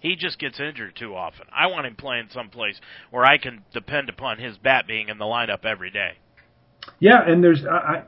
[0.00, 1.46] He just gets injured too often.
[1.52, 2.80] I want him playing someplace
[3.10, 6.18] where I can depend upon his bat being in the lineup every day.
[7.00, 8.04] Yeah, and there's I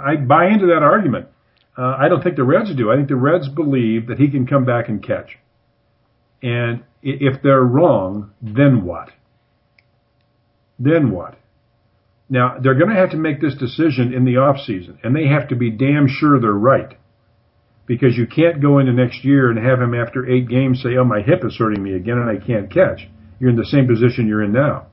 [0.00, 1.28] I buy into that argument.
[1.76, 2.90] Uh, I don't think the Reds do.
[2.90, 5.38] I think the Reds believe that he can come back and catch.
[6.42, 9.10] And if they're wrong, then what?
[10.78, 11.36] Then what?
[12.28, 15.26] Now they're going to have to make this decision in the off season, and they
[15.26, 16.96] have to be damn sure they're right
[17.86, 21.04] because you can't go into next year and have him after eight games say, "Oh,
[21.04, 24.26] my hip is hurting me again and I can't catch." You're in the same position
[24.26, 24.86] you're in now.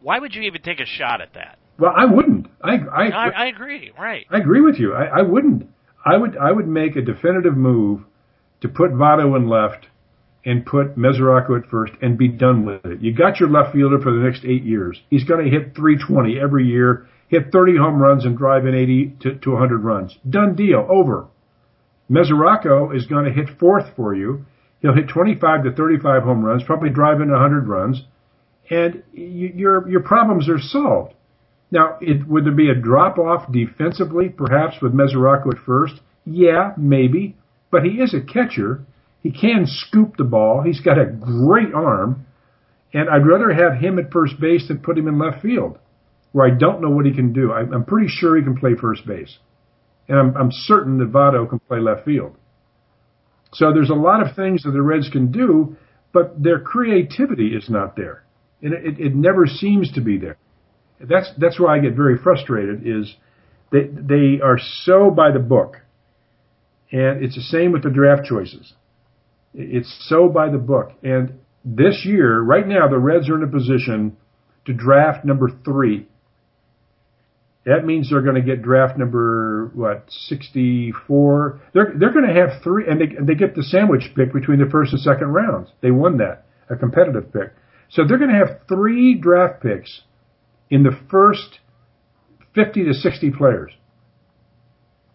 [0.00, 1.58] Why would you even take a shot at that?
[1.78, 2.37] Well, I wouldn't.
[2.62, 3.92] I I, I, I agree.
[3.98, 4.26] Right.
[4.30, 4.94] I agree with you.
[4.94, 5.68] I, I wouldn't.
[6.04, 8.02] I would I would make a definitive move
[8.60, 9.86] to put Votto in left
[10.44, 13.00] and put Mesoraco at first and be done with it.
[13.00, 15.00] You got your left fielder for the next eight years.
[15.10, 19.16] He's going to hit 320 every year, hit 30 home runs and drive in 80
[19.20, 20.16] to, to 100 runs.
[20.28, 20.86] Done deal.
[20.88, 21.26] Over.
[22.10, 24.46] Mesoraco is going to hit fourth for you.
[24.80, 28.04] He'll hit 25 to 35 home runs, probably drive in 100 runs,
[28.70, 31.14] and you, your your problems are solved.
[31.70, 36.00] Now, it, would there be a drop off defensively, perhaps with Mesoraco at first?
[36.24, 37.36] Yeah, maybe,
[37.70, 38.84] but he is a catcher.
[39.22, 40.62] He can scoop the ball.
[40.62, 42.26] He's got a great arm,
[42.94, 45.78] and I'd rather have him at first base than put him in left field,
[46.32, 47.52] where I don't know what he can do.
[47.52, 49.38] I'm pretty sure he can play first base
[50.08, 52.34] and I'm, I'm certain that Votto can play left field.
[53.52, 55.76] So there's a lot of things that the Reds can do,
[56.12, 58.24] but their creativity is not there,
[58.62, 60.36] and it, it never seems to be there.
[61.00, 62.86] That's that's why I get very frustrated.
[62.86, 63.14] Is
[63.70, 65.76] they they are so by the book,
[66.90, 68.72] and it's the same with the draft choices.
[69.54, 73.50] It's so by the book, and this year, right now, the Reds are in a
[73.50, 74.16] position
[74.66, 76.06] to draft number three
[77.68, 81.60] that means they're going to get draft number what sixty four.
[81.74, 84.70] They're they're going to have three, and they they get the sandwich pick between the
[84.70, 85.68] first and second rounds.
[85.82, 87.52] They won that a competitive pick,
[87.90, 90.00] so they're going to have three draft picks
[90.70, 91.60] in the first
[92.54, 93.72] fifty to sixty players.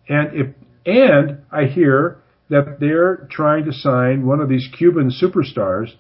[0.08, 5.94] And if and I hear that they're trying to sign one of these Cuban superstars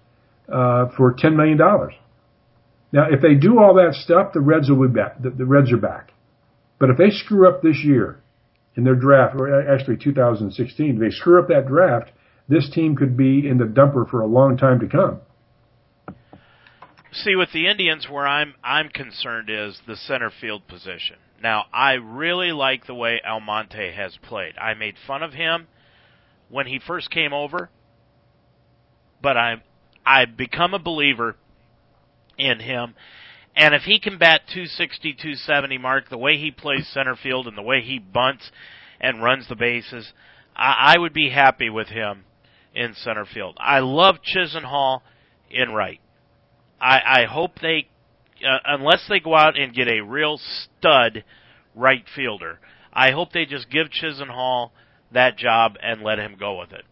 [0.51, 1.93] uh, for ten million dollars.
[2.91, 5.21] Now, if they do all that stuff, the Reds will be back.
[5.21, 6.11] The, the Reds are back.
[6.79, 8.19] But if they screw up this year
[8.75, 12.11] in their draft, or actually 2016, if they screw up that draft,
[12.47, 15.21] this team could be in the dumper for a long time to come.
[17.13, 21.17] See, with the Indians, where I'm I'm concerned is the center field position.
[21.41, 24.57] Now, I really like the way Almonte has played.
[24.57, 25.67] I made fun of him
[26.49, 27.69] when he first came over,
[29.21, 29.61] but I
[30.05, 31.35] I've become a believer
[32.37, 32.95] in him
[33.55, 37.57] and if he can bat 260, 270 mark, the way he plays center field and
[37.57, 38.51] the way he bunts
[38.99, 40.11] and runs the bases,
[40.55, 42.25] I, I would be happy with him
[42.73, 43.57] in center field.
[43.59, 45.01] I love Chisenhall
[45.51, 45.99] in right.
[46.83, 47.87] I, I hope they,
[48.45, 51.23] uh, unless they go out and get a real stud
[51.73, 52.59] right fielder,
[52.91, 54.71] I hope they just give Chisenhall
[55.11, 56.83] that job and let him go with it.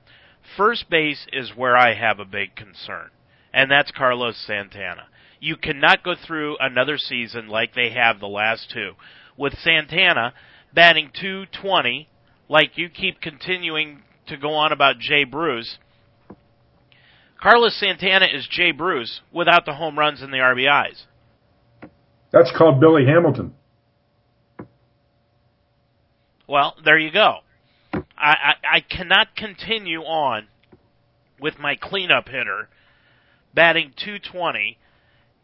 [0.55, 3.09] First base is where I have a big concern,
[3.53, 5.07] and that's Carlos Santana.
[5.41, 8.93] You cannot go through another season like they have the last two
[9.37, 10.33] with Santana
[10.73, 12.07] batting 220
[12.47, 15.77] like you keep continuing to go on about Jay Bruce.
[17.41, 21.05] Carlos Santana is Jay Bruce without the home runs and the RBIs.
[22.31, 23.53] That's called Billy Hamilton.
[26.47, 27.37] Well, there you go.
[27.93, 30.47] I, I, I cannot continue on
[31.39, 32.69] with my cleanup hitter
[33.53, 34.77] batting 220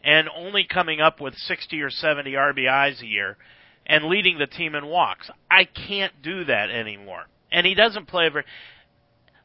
[0.03, 3.37] and only coming up with 60 or 70 RBIs a year
[3.85, 5.29] and leading the team in walks.
[5.49, 7.25] I can't do that anymore.
[7.51, 8.45] And he doesn't play very.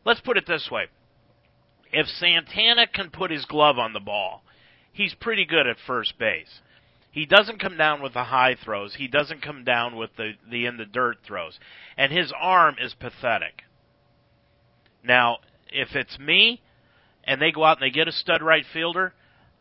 [0.04, 0.88] Let's put it this way.
[1.92, 4.42] If Santana can put his glove on the ball,
[4.92, 6.60] he's pretty good at first base.
[7.10, 8.94] He doesn't come down with the high throws.
[8.94, 11.60] He doesn't come down with the, the in the dirt throws.
[11.98, 13.62] And his arm is pathetic.
[15.04, 15.38] Now,
[15.68, 16.62] if it's me
[17.24, 19.12] and they go out and they get a stud right fielder,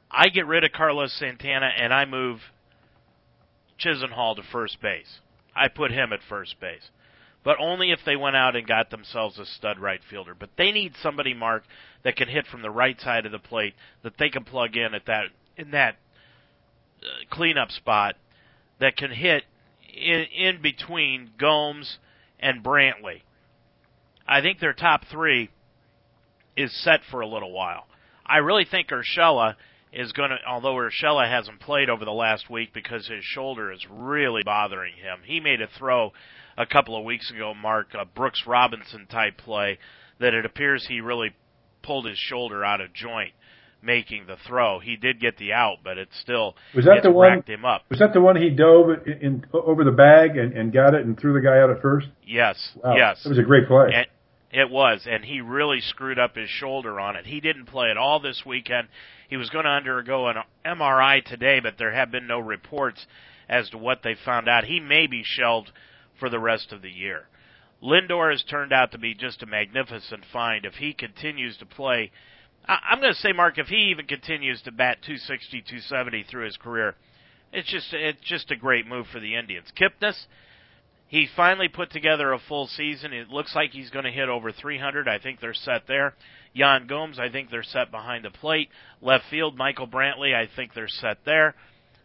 [0.09, 2.39] I get rid of Carlos Santana and I move
[3.77, 5.19] Chisenhall to first base.
[5.53, 6.89] I put him at first base.
[7.43, 10.35] But only if they went out and got themselves a stud right fielder.
[10.35, 11.63] But they need somebody, Mark,
[12.03, 13.73] that can hit from the right side of the plate
[14.03, 15.25] that they can plug in at that
[15.57, 15.95] in that
[17.01, 18.15] uh, cleanup spot
[18.79, 19.43] that can hit
[19.93, 21.97] in, in between Gomes
[22.39, 23.21] and Brantley.
[24.27, 25.49] I think their top three
[26.55, 27.85] is set for a little while.
[28.25, 29.55] I really think Urshela
[29.91, 33.85] is going to, although Urshela hasn't played over the last week because his shoulder is
[33.89, 35.19] really bothering him.
[35.25, 36.13] He made a throw
[36.57, 39.79] a couple of weeks ago, Mark, a Brooks Robinson type play
[40.19, 41.35] that it appears he really
[41.83, 43.33] pulled his shoulder out of joint
[43.83, 44.79] making the throw.
[44.79, 47.83] He did get the out, but it still was that the one him up.
[47.89, 51.05] Was that the one he dove in, in over the bag and, and got it
[51.05, 52.07] and threw the guy out at first?
[52.25, 52.95] Yes, wow.
[52.95, 53.25] yes.
[53.25, 53.87] It was a great play.
[53.93, 54.07] And
[54.51, 57.25] it was, and he really screwed up his shoulder on it.
[57.25, 58.87] He didn't play at all this weekend.
[59.29, 63.05] He was going to undergo an MRI today, but there have been no reports
[63.47, 64.65] as to what they found out.
[64.65, 65.71] He may be shelved
[66.19, 67.27] for the rest of the year.
[67.81, 70.65] Lindor has turned out to be just a magnificent find.
[70.65, 72.11] If he continues to play
[72.67, 76.57] I'm going to say, Mark, if he even continues to bat 260, 270 through his
[76.57, 76.95] career,
[77.51, 79.67] it's just it's just a great move for the Indians.
[79.75, 80.25] Kipnis,
[81.11, 83.11] he finally put together a full season.
[83.11, 85.09] It looks like he's going to hit over 300.
[85.09, 86.13] I think they're set there.
[86.53, 88.69] Yan Gomes, I think they're set behind the plate.
[89.01, 91.53] Left field, Michael Brantley, I think they're set there.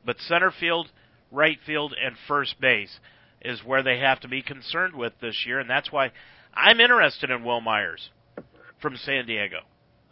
[0.04, 0.90] But center field,
[1.30, 2.98] right field, and first base
[3.42, 6.10] is where they have to be concerned with this year, and that's why
[6.52, 8.10] I'm interested in Wil Myers
[8.82, 9.58] from San Diego.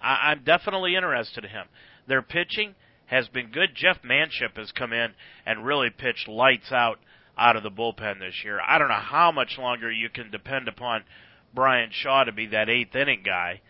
[0.01, 1.66] I, I'm definitely interested in him.
[2.07, 2.76] Their pitching
[3.07, 3.70] has been good.
[3.74, 5.14] Jeff Manship has come in
[5.45, 7.01] and really pitched lights out
[7.37, 8.61] out of the bullpen this year.
[8.61, 11.05] I don't know how much longer you can depend upon
[11.55, 13.61] Bryan Shaw to be that eighth inning guy.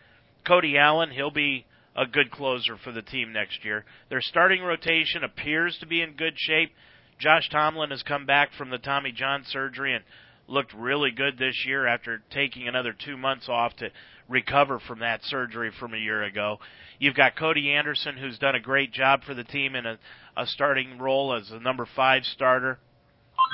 [0.46, 3.84] Cody Allen, he'll be a good closer for the team next year.
[4.10, 6.72] Their starting rotation appears to be in good shape.
[7.18, 10.04] Josh Tomlin has come back from the Tommy John surgery and
[10.46, 13.90] looked really good this year after taking another two months off to
[14.28, 16.58] recover from that surgery from a year ago.
[16.98, 19.98] You've got Cody Anderson, who's done a great job for the team in a,
[20.36, 22.78] a starting role as a number five starter.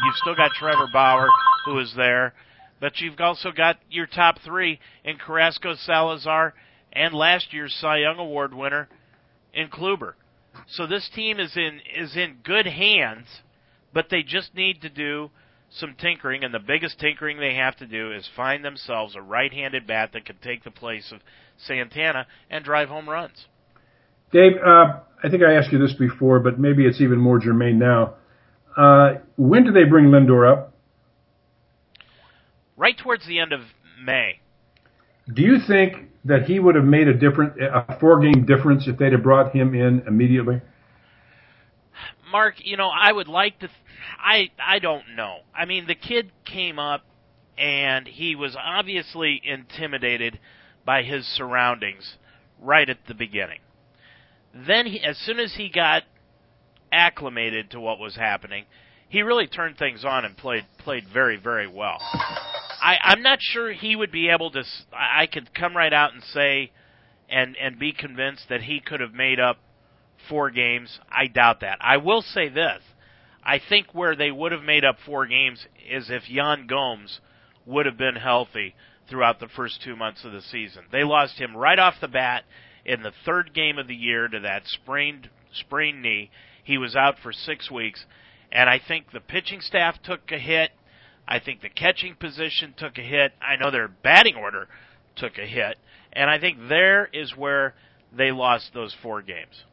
[0.04, 1.28] You've still got Trevor Bauer,
[1.66, 2.32] who is there,
[2.80, 6.54] but you've also got your top three in Carrasco, Salazar,
[6.92, 8.88] and last year's Cy Young Award winner
[9.52, 10.14] in Kluber.
[10.68, 13.26] So this team is in is in good hands,
[13.92, 15.30] but they just need to do
[15.70, 19.86] some tinkering, and the biggest tinkering they have to do is find themselves a right-handed
[19.86, 21.20] bat that can take the place of
[21.58, 23.46] Santana and drive home runs.
[24.32, 27.78] Dave, uh, I think I asked you this before, but maybe it's even more germane
[27.78, 28.14] now.
[28.76, 30.74] Uh, when do they bring Lindor up?
[32.76, 33.60] Right towards the end of
[34.02, 34.40] May.
[35.32, 39.12] Do you think that he would have made a different, a four-game difference if they'd
[39.12, 40.60] have brought him in immediately?
[42.30, 43.66] Mark, you know, I would like to.
[43.66, 43.78] Th-
[44.18, 45.38] I I don't know.
[45.54, 47.02] I mean, the kid came up
[47.58, 50.38] and he was obviously intimidated
[50.84, 52.16] by his surroundings
[52.60, 53.60] right at the beginning.
[54.54, 56.04] Then, he, as soon as he got
[56.92, 58.64] acclimated to what was happening,
[59.08, 61.98] he really turned things on and played played very very well.
[62.00, 64.64] I, I'm not sure he would be able to.
[64.92, 66.72] I could come right out and say,
[67.28, 69.58] and and be convinced that he could have made up
[70.28, 70.98] four games.
[71.10, 71.78] I doubt that.
[71.80, 72.82] I will say this.
[73.42, 77.20] I think where they would have made up four games is if Yan Gomes
[77.66, 78.74] would have been healthy
[79.08, 80.84] throughout the first two months of the season.
[80.92, 82.44] They lost him right off the bat
[82.84, 86.30] in the third game of the year to that sprained sprained knee.
[86.70, 88.04] He was out for six weeks,
[88.52, 90.70] and I think the pitching staff took a hit.
[91.26, 93.32] I think the catching position took a hit.
[93.42, 94.68] I know their batting order
[95.16, 95.78] took a hit,
[96.12, 97.74] and I think there is where
[98.16, 99.64] they lost those four games.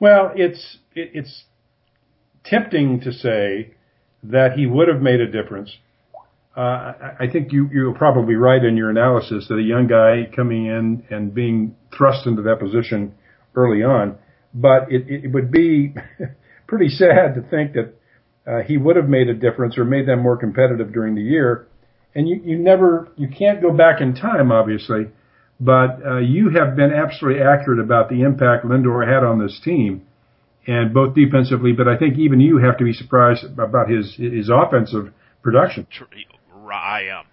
[0.00, 1.44] Well, it's it, it's
[2.44, 3.74] tempting to say
[4.24, 5.76] that he would have made a difference.
[6.56, 10.66] Uh, I think you you're probably right in your analysis that a young guy coming
[10.66, 13.14] in and being thrust into that position
[13.54, 14.18] early on,
[14.52, 15.94] but it, it would be
[16.66, 17.94] pretty sad to think that
[18.46, 21.66] uh, he would have made a difference or made them more competitive during the year.
[22.14, 25.06] And you, you never, you can't go back in time, obviously,
[25.60, 30.06] but uh, you have been absolutely accurate about the impact Lindor had on this team,
[30.66, 31.72] and both defensively.
[31.72, 35.86] But I think even you have to be surprised about his his offensive production.
[36.72, 37.18] I am.
[37.18, 37.26] Um,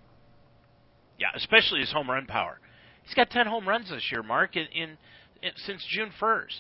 [1.18, 2.60] yeah, especially his home run power.
[3.04, 4.98] He's got 10 home runs this year, Mark, in, in,
[5.42, 6.60] in since June 1st.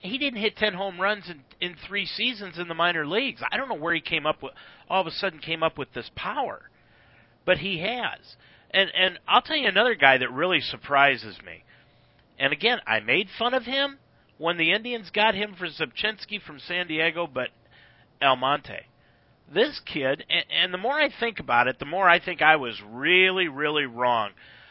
[0.00, 3.42] He didn't hit 10 home runs in, in three seasons in the minor leagues.
[3.50, 4.52] I don't know where he came up with,
[4.88, 6.70] all of a sudden came up with this power,
[7.44, 8.36] but he has.
[8.70, 11.64] And and I'll tell you another guy that really surprises me.
[12.38, 13.98] And again, I made fun of him
[14.38, 17.50] when the Indians got him for Rzepczynski from San Diego, but
[18.22, 18.86] Almonte.
[19.52, 22.56] This kid, and, and the more I think about it, the more I think I
[22.56, 24.30] was really, really wrong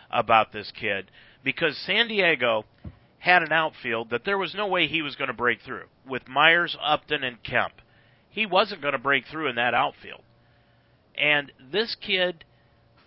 [0.10, 1.12] about this kid
[1.44, 2.66] because San Diego
[3.20, 6.28] had an outfield that there was no way he was going to break through with
[6.28, 7.74] Myers, Upton, and Kemp.
[8.30, 10.22] He wasn't going to break through in that outfield.
[11.16, 12.46] And this kid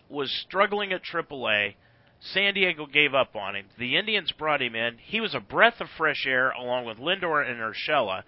[0.09, 1.75] was struggling at AAA.
[2.21, 3.67] San Diego gave up on him.
[3.79, 4.99] The Indians brought him in.
[4.99, 8.23] He was a breath of fresh air along with Lindor and Urshela.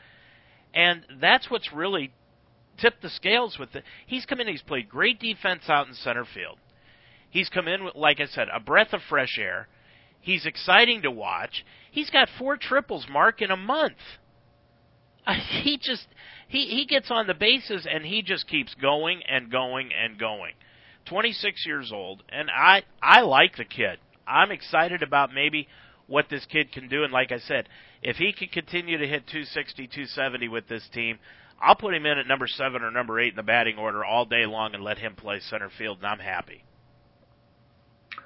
[0.72, 2.12] And that's what's really
[2.78, 3.84] tipped the scales with it.
[4.06, 6.58] He's come in, he's played great defense out in center field.
[7.30, 9.68] He's come in with, like I said, a breath of fresh air.
[10.24, 11.66] He's exciting to watch.
[11.90, 13.98] He's got four triples, Mark, in a month.
[15.62, 16.06] He just
[16.48, 20.52] he he gets on the bases and he just keeps going and going and going.
[21.06, 23.98] 26 years old, and I I like the kid.
[24.26, 25.68] I'm excited about maybe
[26.06, 27.04] what this kid can do.
[27.04, 27.68] And like I said,
[28.02, 31.18] if he can continue to hit 260, 270 with this team,
[31.60, 34.24] I'll put him in at number seven or number eight in the batting order all
[34.24, 36.64] day long and let him play center field, and I'm happy.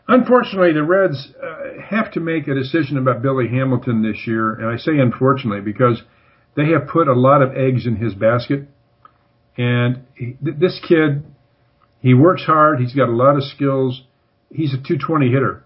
[0.09, 4.67] Unfortunately, the Reds uh, have to make a decision about Billy Hamilton this year, and
[4.67, 6.03] I say unfortunately because
[6.57, 8.69] they have put a lot of eggs in his basket.
[9.57, 11.25] And he, this kid
[12.01, 12.81] he works hard.
[12.81, 14.03] He's got a lot of skills.
[14.51, 15.65] He's a 220 hitter.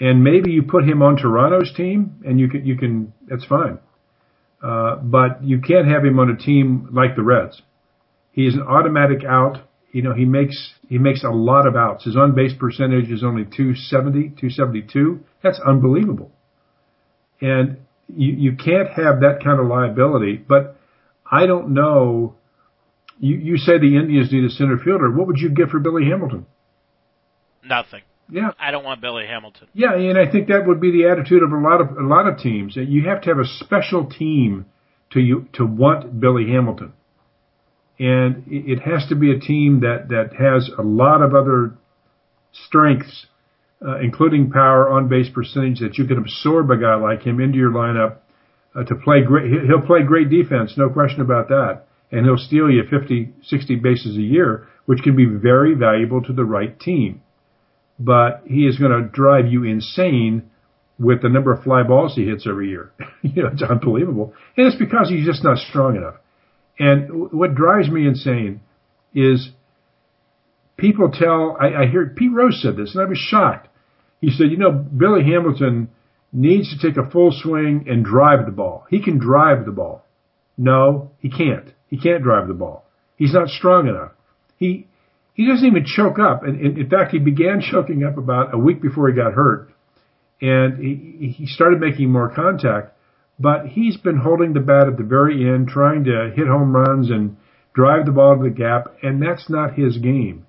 [0.00, 3.78] And maybe you put him on Toronto's team and you can, you can, that's fine.
[4.62, 7.62] Uh, but you can't have him on a team like the Reds.
[8.32, 9.58] He is an automatic out.
[9.92, 12.04] You know, he makes, he makes a lot of outs.
[12.04, 15.20] His on base percentage is only 270, 272.
[15.42, 16.32] That's unbelievable.
[17.40, 17.78] And
[18.08, 20.78] you, you can't have that kind of liability, but
[21.30, 22.36] I don't know
[23.22, 25.10] you, you say the Indians need a center fielder.
[25.10, 26.44] What would you get for Billy Hamilton?
[27.64, 28.02] Nothing.
[28.28, 28.50] Yeah.
[28.58, 29.68] I don't want Billy Hamilton.
[29.72, 32.26] Yeah, and I think that would be the attitude of a lot of a lot
[32.26, 32.76] of teams.
[32.76, 34.66] You have to have a special team
[35.10, 36.94] to you to want Billy Hamilton.
[37.98, 41.74] And it has to be a team that, that has a lot of other
[42.66, 43.26] strengths,
[43.86, 47.58] uh, including power, on base percentage, that you can absorb a guy like him into
[47.58, 48.16] your lineup
[48.74, 49.50] uh, to play great.
[49.66, 54.16] He'll play great defense, no question about that and he'll steal you 50, 60 bases
[54.16, 57.22] a year, which can be very valuable to the right team.
[57.98, 60.50] But he is going to drive you insane
[60.98, 62.92] with the number of fly balls he hits every year.
[63.22, 64.34] you know, it's unbelievable.
[64.56, 66.16] And it's because he's just not strong enough.
[66.78, 68.60] And what drives me insane
[69.14, 69.50] is
[70.76, 73.68] people tell, I, I hear Pete Rose said this and I was shocked.
[74.20, 75.88] He said, you know, Billy Hamilton
[76.32, 78.86] needs to take a full swing and drive the ball.
[78.88, 80.04] He can drive the ball.
[80.56, 81.72] No, he can't.
[81.88, 82.84] He can't drive the ball.
[83.16, 84.12] He's not strong enough.
[84.56, 84.86] He
[85.34, 86.42] he doesn't even choke up.
[86.42, 89.70] And in, fact, he began choking up about a week before he got hurt,
[90.40, 92.96] and he he started making more contact.
[93.42, 97.10] But he's been holding the bat at the very end, trying to hit home runs
[97.10, 97.36] and
[97.74, 100.46] drive the ball to the gap, and that's not his game.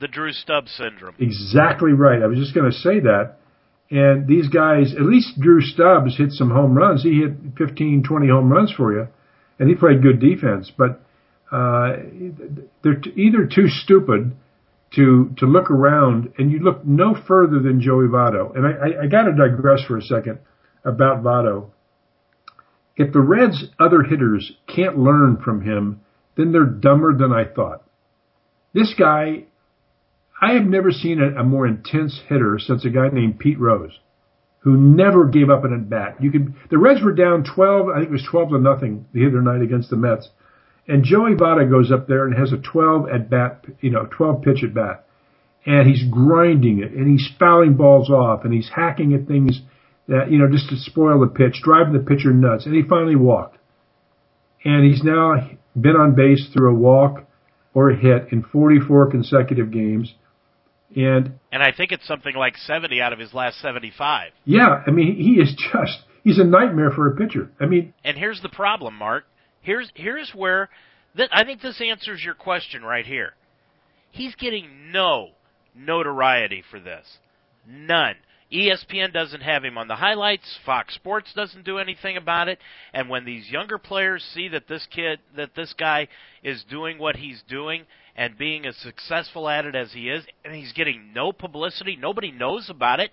[0.00, 1.14] The Drew Stubbs syndrome.
[1.18, 2.22] Exactly right.
[2.22, 3.36] I was just going to say that.
[3.90, 7.02] And these guys, at least Drew Stubbs hit some home runs.
[7.02, 9.08] He hit 15, 20 home runs for you
[9.62, 10.72] and he played good defense.
[10.76, 11.00] But
[11.52, 11.96] uh,
[12.82, 14.32] they're t- either too stupid
[14.96, 18.54] to to look around, and you look no further than Joey Votto.
[18.56, 20.40] And I, I, I got to digress for a second
[20.84, 21.70] about Votto.
[22.96, 26.00] If the Reds' other hitters can't learn from him,
[26.36, 27.82] then they're dumber than I thought.
[28.74, 29.44] This guy,
[30.40, 33.98] I have never seen a, a more intense hitter since a guy named Pete Rose
[34.62, 36.16] who never gave up an at bat.
[36.20, 39.26] You could the Reds were down 12, I think it was 12 to nothing the
[39.26, 40.28] other night against the Mets.
[40.86, 44.42] And Joey Votto goes up there and has a 12 at bat, you know, 12
[44.42, 45.06] pitch at bat.
[45.64, 49.60] And he's grinding it and he's fouling balls off and he's hacking at things
[50.12, 52.66] that, you know, just to spoil the pitch, driving the pitcher nuts.
[52.66, 53.56] And he finally walked.
[54.64, 57.24] And he's now been on base through a walk
[57.74, 60.14] or a hit in 44 consecutive games.
[60.94, 64.32] And and I think it's something like 70 out of his last 75.
[64.44, 67.50] Yeah, I mean he is just he's a nightmare for a pitcher.
[67.58, 69.24] I mean, and here's the problem, Mark.
[69.62, 70.68] Here's here's where
[71.16, 73.34] Th- I think this answers your question right here.
[74.10, 75.30] He's getting no
[75.74, 77.06] notoriety for this.
[77.66, 78.16] None.
[78.52, 80.58] ESPN doesn't have him on the highlights.
[80.66, 82.58] Fox Sports doesn't do anything about it.
[82.92, 86.08] And when these younger players see that this kid, that this guy
[86.42, 87.84] is doing what he's doing
[88.14, 92.30] and being as successful at it as he is, and he's getting no publicity, nobody
[92.30, 93.10] knows about it.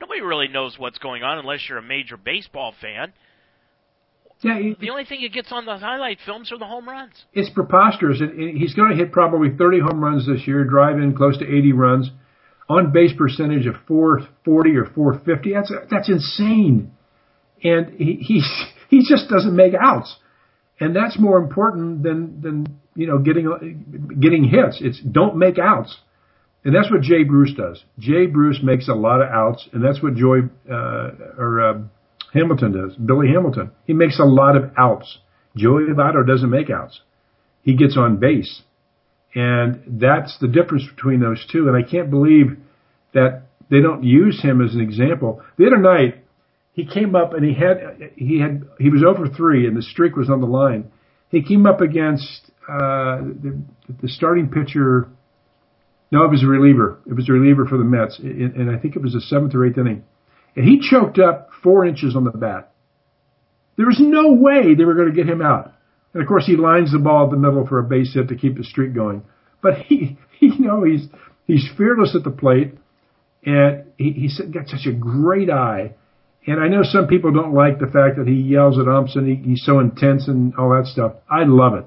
[0.00, 3.12] Nobody really knows what's going on unless you're a major baseball fan.
[4.40, 7.12] Yeah, he, The only thing he gets on the highlight films are the home runs.
[7.32, 8.20] it's preposterous.
[8.20, 11.44] And he's going to hit probably 30 home runs this year, drive in close to
[11.44, 12.10] 80 runs,
[12.68, 15.52] on base percentage of 440 or 450.
[15.52, 16.92] That's that's insane.
[17.62, 18.42] And he he
[18.88, 20.16] he just doesn't make outs,
[20.80, 24.78] and that's more important than than you know getting getting hits.
[24.80, 25.96] It's don't make outs,
[26.64, 27.84] and that's what Jay Bruce does.
[27.98, 30.38] Jay Bruce makes a lot of outs, and that's what Joy
[30.70, 31.78] uh, or uh,
[32.32, 32.96] Hamilton does.
[32.96, 33.70] Billy Hamilton.
[33.86, 35.18] He makes a lot of outs.
[35.56, 37.00] Joey Votto doesn't make outs.
[37.62, 38.62] He gets on base.
[39.34, 41.68] And that's the difference between those two.
[41.68, 42.58] And I can't believe
[43.14, 45.42] that they don't use him as an example.
[45.56, 46.24] The other night,
[46.72, 50.16] he came up and he had, he had, he was over three and the streak
[50.16, 50.90] was on the line.
[51.30, 53.62] He came up against, uh, the,
[54.02, 55.08] the starting pitcher.
[56.10, 56.98] No, it was a reliever.
[57.06, 58.18] It was a reliever for the Mets.
[58.18, 60.04] And and I think it was the seventh or eighth inning.
[60.54, 62.72] And he choked up four inches on the bat.
[63.76, 65.72] There was no way they were going to get him out.
[66.12, 68.36] And of course, he lines the ball at the middle for a base hit to
[68.36, 69.22] keep the streak going.
[69.62, 71.06] But he, you know, he's
[71.46, 72.74] he's fearless at the plate,
[73.44, 75.94] and he, he's got such a great eye.
[76.46, 79.28] And I know some people don't like the fact that he yells at umps and
[79.28, 81.12] he, he's so intense and all that stuff.
[81.30, 81.84] I love it.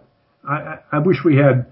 [0.47, 1.65] I, I, I wish we had,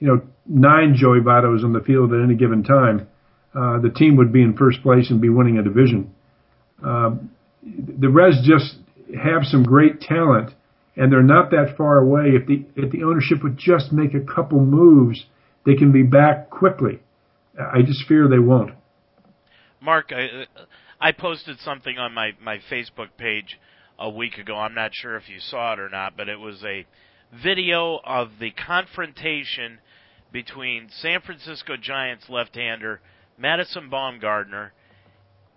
[0.00, 3.08] you know, nine Joey Vottos on the field at any given time.
[3.54, 6.14] Uh, the team would be in first place and be winning a division.
[6.82, 7.30] Um,
[7.62, 8.76] the Reds just
[9.22, 10.54] have some great talent,
[10.96, 12.30] and they're not that far away.
[12.34, 15.26] If the if the ownership would just make a couple moves,
[15.64, 17.00] they can be back quickly.
[17.58, 18.72] I just fear they won't.
[19.80, 20.46] Mark, I,
[21.00, 23.58] I posted something on my, my Facebook page
[23.98, 24.56] a week ago.
[24.56, 26.86] I'm not sure if you saw it or not, but it was a
[27.32, 29.78] video of the confrontation
[30.30, 33.00] between San Francisco Giants left-hander
[33.36, 34.70] Madison Bumgarner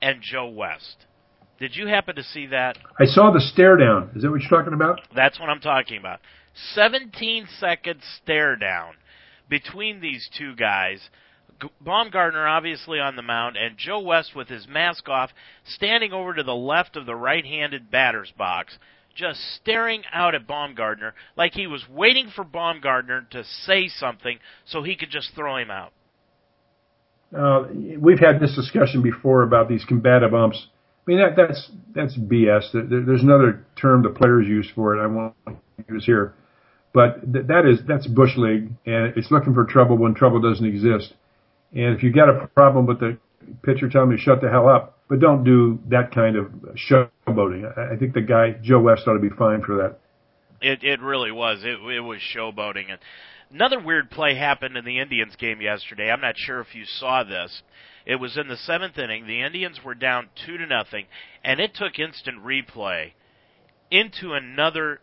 [0.01, 1.05] and Joe West.
[1.59, 2.77] Did you happen to see that?
[2.99, 4.11] I saw the stare down.
[4.15, 5.01] Is that what you're talking about?
[5.15, 6.19] That's what I'm talking about.
[6.73, 8.93] 17 second stare down
[9.49, 11.09] between these two guys.
[11.85, 15.31] Bumgarner obviously on the mound, and Joe West with his mask off,
[15.65, 18.77] standing over to the left of the right handed batter's box,
[19.15, 24.83] just staring out at Bumgarner like he was waiting for Bumgarner to say something so
[24.83, 25.93] he could just throw him out.
[27.35, 30.67] Uh, we've had this discussion before about these combative umps.
[31.05, 32.71] I mean that that's that's BS.
[32.71, 35.03] There, there's another term the players use for it.
[35.03, 35.35] I won't
[35.87, 36.33] use here,
[36.93, 40.65] but th- that is that's bush league, and it's looking for trouble when trouble doesn't
[40.65, 41.13] exist.
[41.73, 43.17] And if you got a problem with the
[43.63, 46.47] pitcher telling me to shut the hell up, but don't do that kind of
[46.89, 47.71] showboating.
[47.77, 49.99] I, I think the guy Joe West ought to be fined for that.
[50.61, 51.63] It it really was.
[51.63, 52.89] It it was showboating.
[52.89, 52.99] And
[53.51, 56.09] another weird play happened in the Indians game yesterday.
[56.09, 57.61] I'm not sure if you saw this.
[58.05, 59.25] It was in the seventh inning.
[59.25, 61.07] The Indians were down two to nothing,
[61.43, 63.13] and it took instant replay
[63.89, 65.01] into another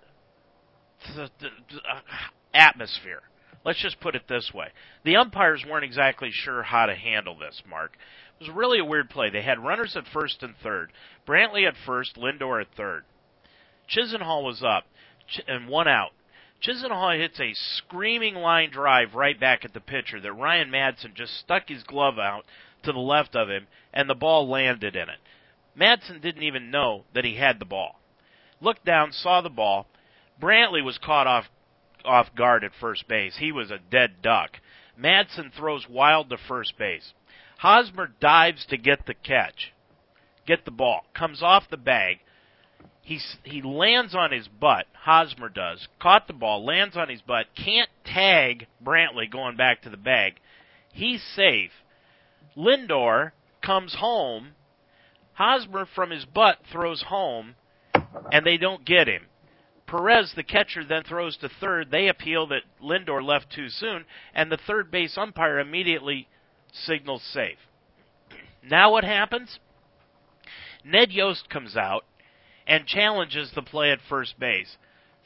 [1.05, 2.00] th- th- th- uh,
[2.55, 3.22] atmosphere.
[3.64, 4.68] Let's just put it this way:
[5.05, 7.62] the umpires weren't exactly sure how to handle this.
[7.68, 7.96] Mark,
[8.40, 9.30] it was really a weird play.
[9.30, 10.92] They had runners at first and third.
[11.26, 13.05] Brantley at first, Lindor at third.
[13.88, 14.84] Chisenhall was up
[15.28, 16.12] Ch- and one out.
[16.62, 21.36] Chisenhall hits a screaming line drive right back at the pitcher that Ryan Madson just
[21.38, 22.44] stuck his glove out
[22.84, 25.18] to the left of him, and the ball landed in it.
[25.78, 28.00] Madson didn't even know that he had the ball.
[28.60, 29.86] Looked down, saw the ball.
[30.40, 31.46] Brantley was caught off
[32.04, 33.36] off guard at first base.
[33.38, 34.58] He was a dead duck.
[34.98, 37.12] Madson throws wild to first base.
[37.58, 39.72] Hosmer dives to get the catch,
[40.46, 42.18] get the ball, comes off the bag.
[43.02, 44.86] He's, he lands on his butt.
[44.92, 45.88] Hosmer does.
[46.00, 47.46] Caught the ball, lands on his butt.
[47.56, 50.34] Can't tag Brantley going back to the bag.
[50.92, 51.72] He's safe.
[52.57, 53.32] Lindor
[53.62, 54.55] comes home.
[55.34, 57.55] Hosmer from his butt throws home,
[58.30, 59.26] and they don't get him.
[59.86, 61.90] Perez, the catcher, then throws to third.
[61.90, 66.28] They appeal that Lindor left too soon, and the third base umpire immediately
[66.72, 67.59] signals safe.
[68.62, 69.59] Now what happens?
[70.84, 72.05] Ned Yost comes out
[72.66, 74.76] and challenges the play at first base,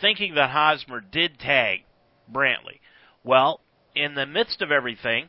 [0.00, 1.84] thinking that Hosmer did tag
[2.32, 2.80] Brantley.
[3.22, 3.60] Well,
[3.94, 5.28] in the midst of everything,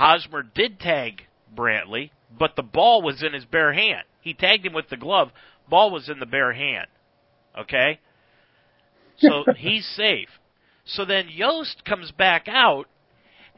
[0.00, 4.04] Hosmer did tag Brantley, but the ball was in his bare hand.
[4.22, 5.30] He tagged him with the glove,
[5.68, 6.86] ball was in the bare hand.
[7.58, 8.00] Okay?
[9.18, 10.30] So he's safe.
[10.86, 12.86] So then Yost comes back out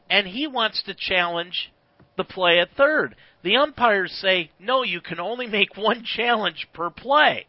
[0.09, 1.71] and he wants to challenge
[2.17, 3.15] the play at third.
[3.41, 7.47] The umpires say, no, you can only make one challenge per play.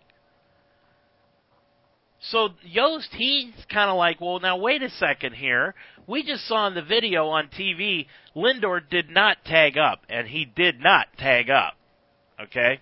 [2.20, 5.74] So Yost, he's kind of like, well, now wait a second here.
[6.06, 10.44] We just saw in the video on TV, Lindor did not tag up, and he
[10.44, 11.74] did not tag up.
[12.40, 12.80] Okay?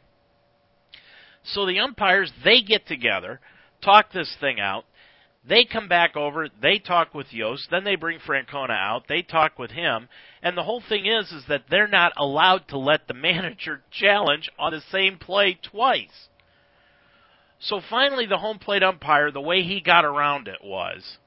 [1.44, 3.40] So the umpires, they get together,
[3.82, 4.84] talk this thing out.
[5.44, 9.58] They come back over, they talk with Yost, then they bring Francona out, they talk
[9.58, 10.08] with him,
[10.40, 14.48] and the whole thing is is that they're not allowed to let the manager challenge
[14.56, 16.28] on the same play twice.
[17.58, 21.18] So finally the home plate umpire, the way he got around it was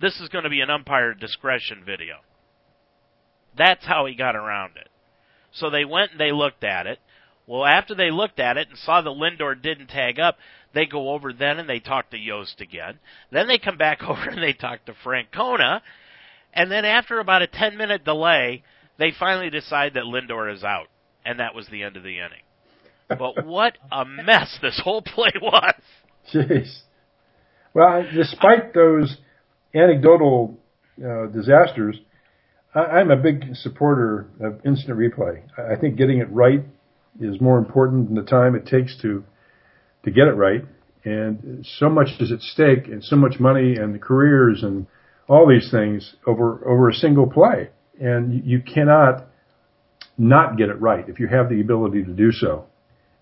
[0.00, 2.16] this is going to be an umpire discretion video.
[3.56, 4.88] That's how he got around it.
[5.52, 6.98] So they went and they looked at it.
[7.46, 10.36] Well, after they looked at it and saw that Lindor didn't tag up,
[10.72, 12.98] they go over then and they talk to Yost again.
[13.32, 15.80] Then they come back over and they talk to Francona.
[16.54, 18.62] And then after about a 10 minute delay,
[18.98, 20.86] they finally decide that Lindor is out.
[21.24, 22.42] And that was the end of the inning.
[23.08, 25.74] But what a mess this whole play was.
[26.32, 26.82] Jeez.
[27.74, 29.16] Well, despite those
[29.74, 30.58] anecdotal
[31.04, 31.96] uh, disasters,
[32.74, 35.42] I, am a big supporter of instant replay.
[35.58, 36.62] I think getting it right
[37.20, 39.24] is more important than the time it takes to
[40.04, 40.64] to get it right.
[41.04, 44.86] And so much is at stake, and so much money, and the careers, and
[45.28, 47.70] all these things over over a single play.
[48.00, 49.26] And you cannot
[50.16, 52.66] not get it right if you have the ability to do so.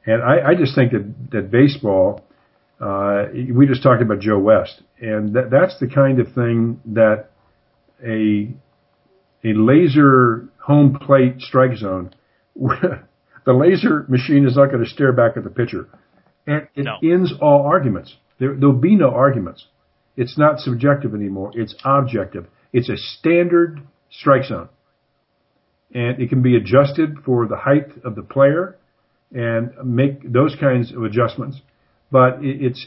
[0.05, 2.24] And I, I just think that that baseball.
[2.81, 7.31] Uh, we just talked about Joe West, and that, that's the kind of thing that
[8.05, 8.55] a
[9.45, 12.12] a laser home plate strike zone
[13.49, 15.89] the laser machine is not going to stare back at the pitcher.
[16.47, 16.97] And it no.
[17.03, 18.16] ends all arguments.
[18.39, 19.66] There, there'll be no arguments.
[20.16, 21.53] It's not subjective anymore.
[21.55, 22.47] It's objective.
[22.72, 24.68] It's a standard strike zone.
[25.95, 28.76] And it can be adjusted for the height of the player
[29.33, 31.61] and make those kinds of adjustments.
[32.11, 32.86] But it, it's,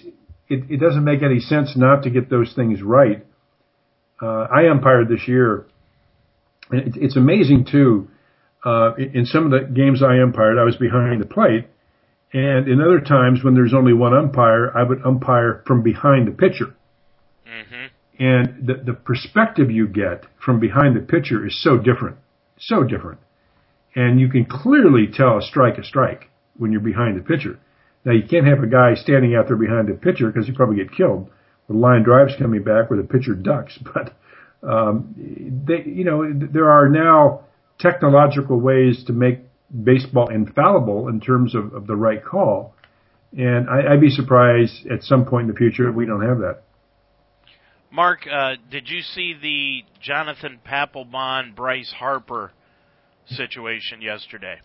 [0.50, 3.26] it, it doesn't make any sense not to get those things right.
[4.22, 5.66] Uh, I umpired this year.
[6.72, 8.08] It, it's amazing too
[8.64, 11.68] uh, in some of the games I umpired, I was behind the plate.
[12.34, 16.32] And in other times when there's only one umpire, I would umpire from behind the
[16.32, 16.76] pitcher.
[17.48, 17.86] Mm-hmm.
[18.24, 22.18] And the, the perspective you get from behind the pitcher is so different.
[22.58, 23.20] So different.
[23.96, 27.60] And you can clearly tell a strike a strike when you're behind the pitcher.
[28.06, 30.78] Now you can't have a guy standing out there behind the pitcher because you probably
[30.78, 31.30] get killed.
[31.68, 33.78] The line drives coming back where the pitcher ducks.
[33.94, 34.14] But,
[34.68, 35.16] um,
[35.66, 37.46] they, you know, there are now
[37.80, 39.40] technological ways to make
[39.84, 42.76] baseball infallible in terms of, of the right call.
[43.36, 46.40] And I, would be surprised at some point in the future if we don't have
[46.40, 46.62] that.
[47.92, 52.52] Mark, uh, did you see the Jonathan Papelbon Bryce Harper
[53.26, 54.58] situation yesterday?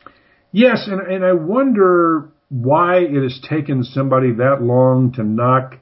[0.52, 5.76] Yes, and, and I wonder why it has taken somebody that long to knock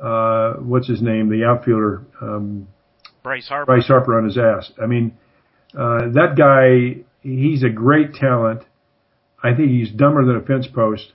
[0.00, 2.68] uh, what's his name, the outfielder, um,
[3.22, 3.66] Bryce Harper.
[3.66, 4.70] Bryce Harper on his ass.
[4.80, 5.16] I mean,
[5.74, 8.62] uh, that guy, he's a great talent.
[9.42, 11.12] I think he's dumber than a fence post,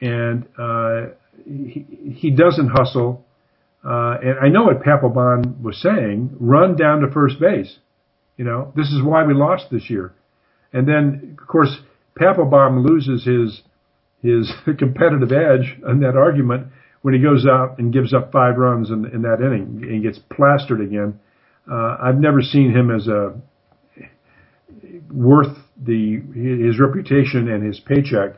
[0.00, 1.12] and uh,
[1.44, 3.24] he, he doesn't hustle.
[3.84, 7.76] Uh, and I know what Papelbon was saying: run down to first base.
[8.36, 10.12] You know, this is why we lost this year.
[10.72, 11.76] And then, of course,
[12.18, 13.62] Papelbon loses his
[14.22, 16.68] his competitive edge on that argument
[17.02, 20.18] when he goes out and gives up five runs in, in that inning and gets
[20.18, 21.18] plastered again.
[21.70, 23.34] Uh, I've never seen him as a
[25.12, 28.36] worth the his reputation and his paycheck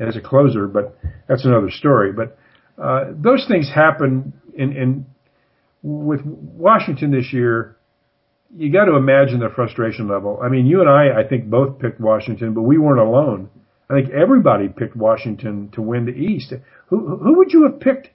[0.00, 0.98] as a closer, but
[1.28, 2.12] that's another story.
[2.12, 2.36] But
[2.82, 5.06] uh, those things happen in, in
[5.82, 7.76] with Washington this year.
[8.56, 10.40] You got to imagine the frustration level.
[10.42, 13.50] I mean, you and I, I think, both picked Washington, but we weren't alone.
[13.88, 16.52] I think everybody picked Washington to win the East.
[16.86, 18.10] Who who would you have picked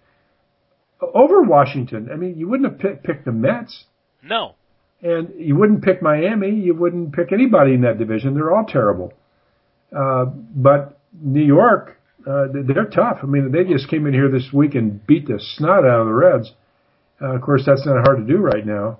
[1.01, 2.09] over Washington?
[2.11, 3.86] I mean, you wouldn't have picked, picked the Mets.
[4.24, 4.55] No.
[5.01, 6.51] And you wouldn't pick Miami.
[6.51, 8.34] You wouldn't pick anybody in that division.
[8.34, 9.13] They're all terrible.
[9.95, 11.97] Uh, but New York,
[12.28, 13.20] uh, they're tough.
[13.24, 16.07] I mean, they just came in here this week and beat the snot out of
[16.07, 16.51] the Reds.
[17.22, 18.99] Uh, of course, that's not hard to do right now.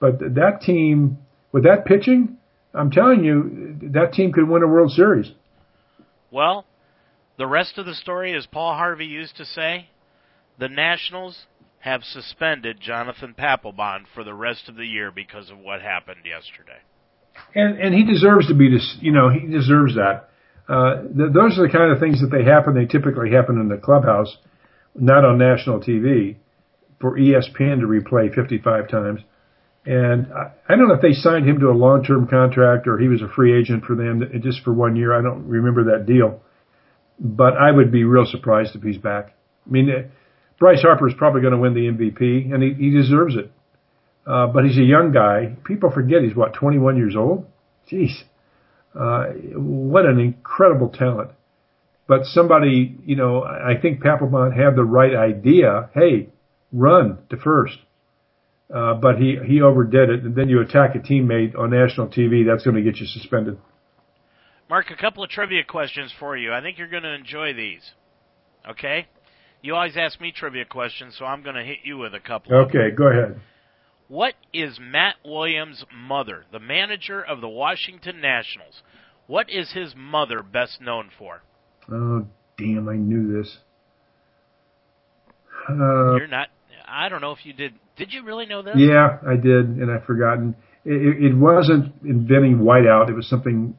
[0.00, 1.18] But that team,
[1.52, 2.38] with that pitching,
[2.74, 5.30] I'm telling you, that team could win a World Series.
[6.36, 6.66] Well,
[7.38, 9.88] the rest of the story, as Paul Harvey used to say,
[10.58, 11.46] the Nationals
[11.78, 16.80] have suspended Jonathan Papelbon for the rest of the year because of what happened yesterday.
[17.54, 18.98] And and he deserves to be this.
[19.00, 20.28] You know, he deserves that.
[20.68, 22.74] Uh, th- those are the kind of things that they happen.
[22.74, 24.36] They typically happen in the clubhouse,
[24.94, 26.36] not on national TV.
[27.00, 29.20] for ESPN to replay 55 times.
[29.86, 33.08] And I, I don't know if they signed him to a long-term contract or he
[33.08, 35.16] was a free agent for them just for one year.
[35.16, 36.40] I don't remember that deal,
[37.20, 39.36] but I would be real surprised if he's back.
[39.66, 40.08] I mean, uh,
[40.58, 43.50] Bryce Harper is probably going to win the MVP, and he, he deserves it.
[44.26, 45.56] Uh, but he's a young guy.
[45.64, 47.46] People forget he's what 21 years old.
[47.90, 48.10] Jeez,
[48.98, 51.30] uh, what an incredible talent.
[52.08, 55.90] But somebody, you know, I think Papelbon had the right idea.
[55.94, 56.30] Hey,
[56.72, 57.78] run to first.
[58.72, 60.22] Uh, but he, he overdid it.
[60.24, 62.44] And then you attack a teammate on national TV.
[62.46, 63.58] That's going to get you suspended.
[64.68, 66.52] Mark, a couple of trivia questions for you.
[66.52, 67.92] I think you're going to enjoy these.
[68.68, 69.06] Okay?
[69.62, 72.54] You always ask me trivia questions, so I'm going to hit you with a couple.
[72.54, 73.40] Okay, go ahead.
[74.08, 78.82] What is Matt Williams' mother, the manager of the Washington Nationals?
[79.26, 81.42] What is his mother best known for?
[81.90, 83.58] Oh, damn, I knew this.
[85.68, 86.48] Uh, You're not.
[86.88, 87.74] I don't know if you did.
[87.96, 88.74] Did you really know this?
[88.76, 90.54] Yeah, I did, and I've forgotten.
[90.84, 93.08] It, it wasn't inventing whiteout.
[93.08, 93.76] It was something.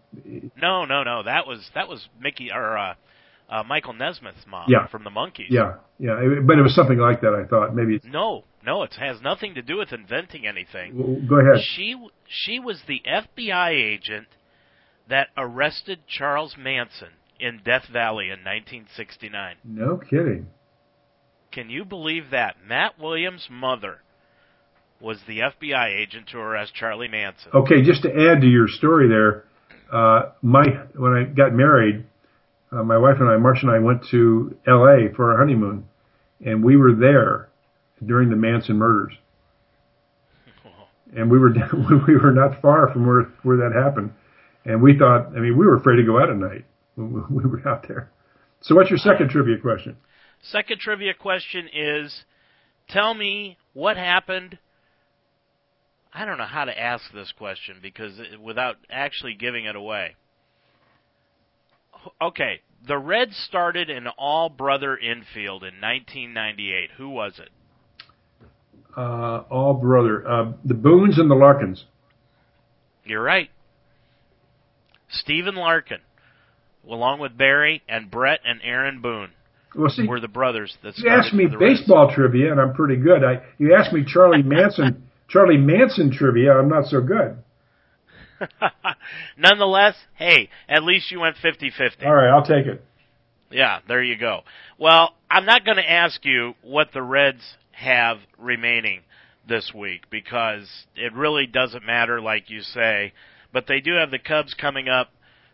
[0.62, 1.24] No, no, no.
[1.24, 2.94] That was that was Mickey or uh,
[3.50, 4.88] uh, Michael Nesmith's mom yeah.
[4.88, 5.48] from the Monkees.
[5.50, 6.20] Yeah, yeah.
[6.20, 7.34] It, but it was something like that.
[7.34, 8.02] I thought maybe.
[8.04, 8.84] No, no.
[8.84, 10.98] It has nothing to do with inventing anything.
[10.98, 11.64] Well, go ahead.
[11.76, 11.96] She
[12.28, 14.28] she was the FBI agent
[15.10, 19.56] that arrested Charles Manson in Death Valley in 1969.
[19.64, 20.48] No kidding.
[21.52, 22.56] Can you believe that?
[22.68, 24.00] Matt Williams' mother
[25.00, 27.52] was the FBI agent to arrest Charlie Manson.
[27.54, 29.46] Okay, just to add to your story there,
[29.92, 32.06] uh, my when I got married,
[32.72, 35.14] uh, my wife and I, Marcia and I, went to L.A.
[35.16, 35.86] for our honeymoon,
[36.46, 37.50] and we were there
[38.06, 39.14] during the Manson murders.
[41.16, 41.54] And we were
[42.08, 44.12] we were not far from where where that happened,
[44.66, 47.46] and we thought, I mean, we were afraid to go out at night when we
[47.46, 48.12] were out there.
[48.62, 49.96] So, what's your second trivia question?
[50.42, 52.24] Second trivia question is
[52.90, 54.58] tell me what happened.
[56.14, 60.16] I don't know how to ask this question because it, without actually giving it away.
[62.22, 66.92] Okay, the Reds started an all brother infield in 1998.
[66.98, 67.50] Who was it?
[68.96, 70.28] Uh, all brother.
[70.28, 71.86] Uh, the Boones and the Larkins.
[73.06, 73.50] You're right.
[75.10, 76.00] Stephen Larkin,
[76.90, 79.32] along with Barry and Bret and Aaron Boone.
[79.78, 83.24] Well, see, were the brothers that you asked me baseball trivia, and I'm pretty good.
[83.24, 87.38] I you asked me Charlie Manson Charlie Manson trivia, I'm not so good.
[89.38, 92.06] Nonetheless, hey, at least you went 50-50.
[92.06, 92.84] All right, I'll take it.
[93.52, 94.42] Yeah, there you go.
[94.78, 99.02] Well, I'm not going to ask you what the Reds have remaining
[99.48, 103.14] this week because it really doesn't matter, like you say.
[103.54, 105.10] But they do have the Cubs coming up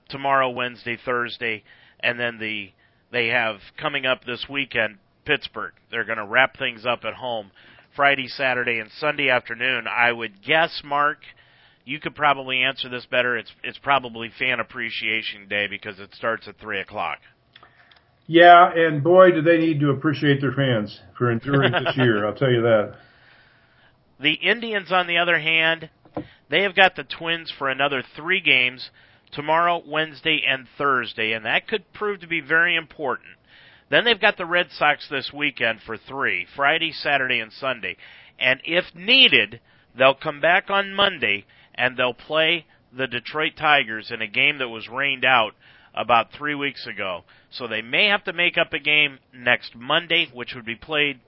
[0.09, 1.63] tomorrow, Wednesday, Thursday,
[1.99, 2.71] and then the
[3.13, 5.71] they have coming up this weekend Pittsburgh.
[5.89, 7.51] They're going to wrap things up at home
[7.95, 9.85] Friday, Saturday, and Sunday afternoon.
[9.87, 11.19] I would guess, Mark,
[11.85, 13.37] you could probably answer this better.
[13.37, 17.19] It's it's probably Fan Appreciation Day because it starts at three o'clock.
[18.25, 22.25] Yeah, and boy, do they need to appreciate their fans for enduring this year.
[22.25, 22.95] I'll tell you that.
[24.19, 25.89] The Indians, on the other hand,
[26.49, 28.89] they have got the Twins for another three games
[29.33, 33.37] tomorrow, Wednesday, and Thursday, and that could prove to be very important.
[33.89, 37.97] Then they've got the Red Sox this weekend for three Friday, Saturday, and Sunday.
[38.39, 39.59] And if needed,
[39.95, 42.65] they'll come back on Monday and they'll play
[42.95, 45.53] the Detroit Tigers in a game that was rained out
[45.93, 47.23] about three weeks ago.
[47.51, 51.19] So they may have to make up a game next Monday, which would be played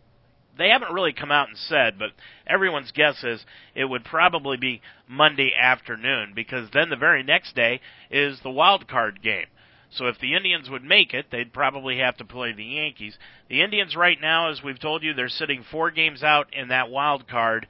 [0.58, 2.12] they haven't really come out and said, but
[2.48, 7.82] everyone's guess is it would probably be Monday afternoon because then the very next day
[8.10, 9.48] is the wild card game.
[9.92, 13.18] So if the Indians would make it, they'd probably have to play the Yankees.
[13.50, 16.90] The Indians right now, as we've told you, they're sitting four games out in that
[16.90, 17.68] wild card.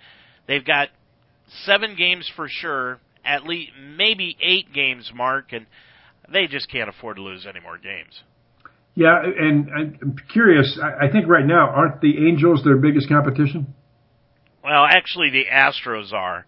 [0.47, 0.89] They've got
[1.63, 5.67] seven games for sure, at least maybe eight games, Mark, and
[6.31, 8.23] they just can't afford to lose any more games.
[8.95, 10.79] Yeah, and I'm curious.
[10.81, 13.73] I think right now aren't the Angels their biggest competition?
[14.63, 16.45] Well, actually, the Astros are.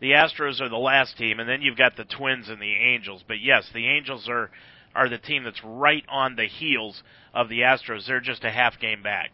[0.00, 3.22] The Astros are the last team, and then you've got the Twins and the Angels.
[3.28, 4.50] But yes, the Angels are
[4.94, 7.02] are the team that's right on the heels
[7.34, 8.06] of the Astros.
[8.06, 9.30] They're just a half game back.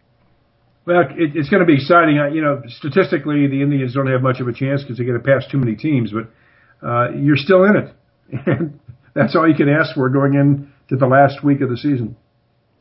[0.85, 2.17] Well, it, it's going to be exciting.
[2.33, 5.21] You know, statistically, the Indians don't have much of a chance because they get to
[5.21, 7.95] pass too many teams, but uh, you're still in it,
[8.47, 8.81] and
[9.15, 12.17] that's all you can ask for going into the last week of the season.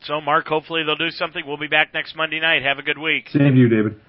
[0.02, 1.44] So, Mark, hopefully they'll do something.
[1.46, 2.62] We'll be back next Monday night.
[2.62, 3.28] Have a good week.
[3.30, 4.00] Same to you, David.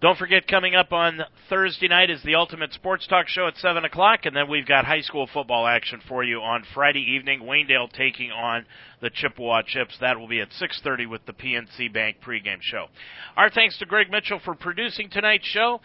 [0.00, 3.84] Don't forget, coming up on Thursday night is the Ultimate Sports Talk Show at 7
[3.84, 7.40] o'clock, and then we've got high school football action for you on Friday evening.
[7.40, 8.64] Waynedale taking on
[9.00, 9.98] the Chippewa Chips.
[10.00, 12.86] That will be at 6.30 with the PNC Bank pregame show.
[13.36, 15.80] Our thanks to Greg Mitchell for producing tonight's show,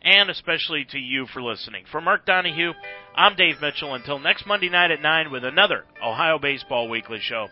[0.00, 1.86] and especially to you for listening.
[1.90, 2.72] For Mark Donahue,
[3.16, 3.94] I'm Dave Mitchell.
[3.94, 7.48] Until next Monday night at 9 with another Ohio Baseball Weekly Show.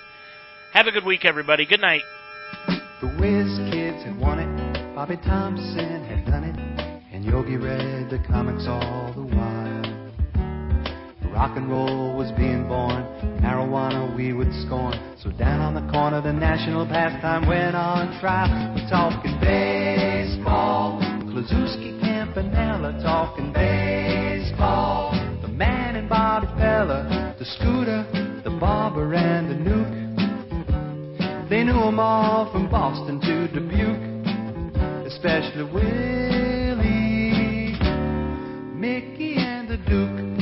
[0.75, 1.67] Have a good week, everybody.
[1.67, 2.03] Good night.
[3.01, 4.95] The Whiz Kids had won it.
[4.97, 6.59] Bobby Thomson had done it,
[7.13, 9.85] and Yogi read the comics all the while.
[11.33, 13.07] Rock and roll was being born,
[13.39, 14.99] marijuana we would scorn.
[15.23, 18.75] So down on the corner, the national pastime went on trial.
[18.75, 20.99] We're talking baseball,
[21.31, 25.13] Kluszewski, Campanella, talking baseball.
[25.41, 28.03] The man and Bobby Feller, the scooter,
[28.43, 30.04] the barber, and the Newk.
[31.55, 34.27] They knew 'em all from Boston to Dubuque,
[35.07, 36.89] especially Willie,
[38.75, 40.34] Mickey, and the Duke.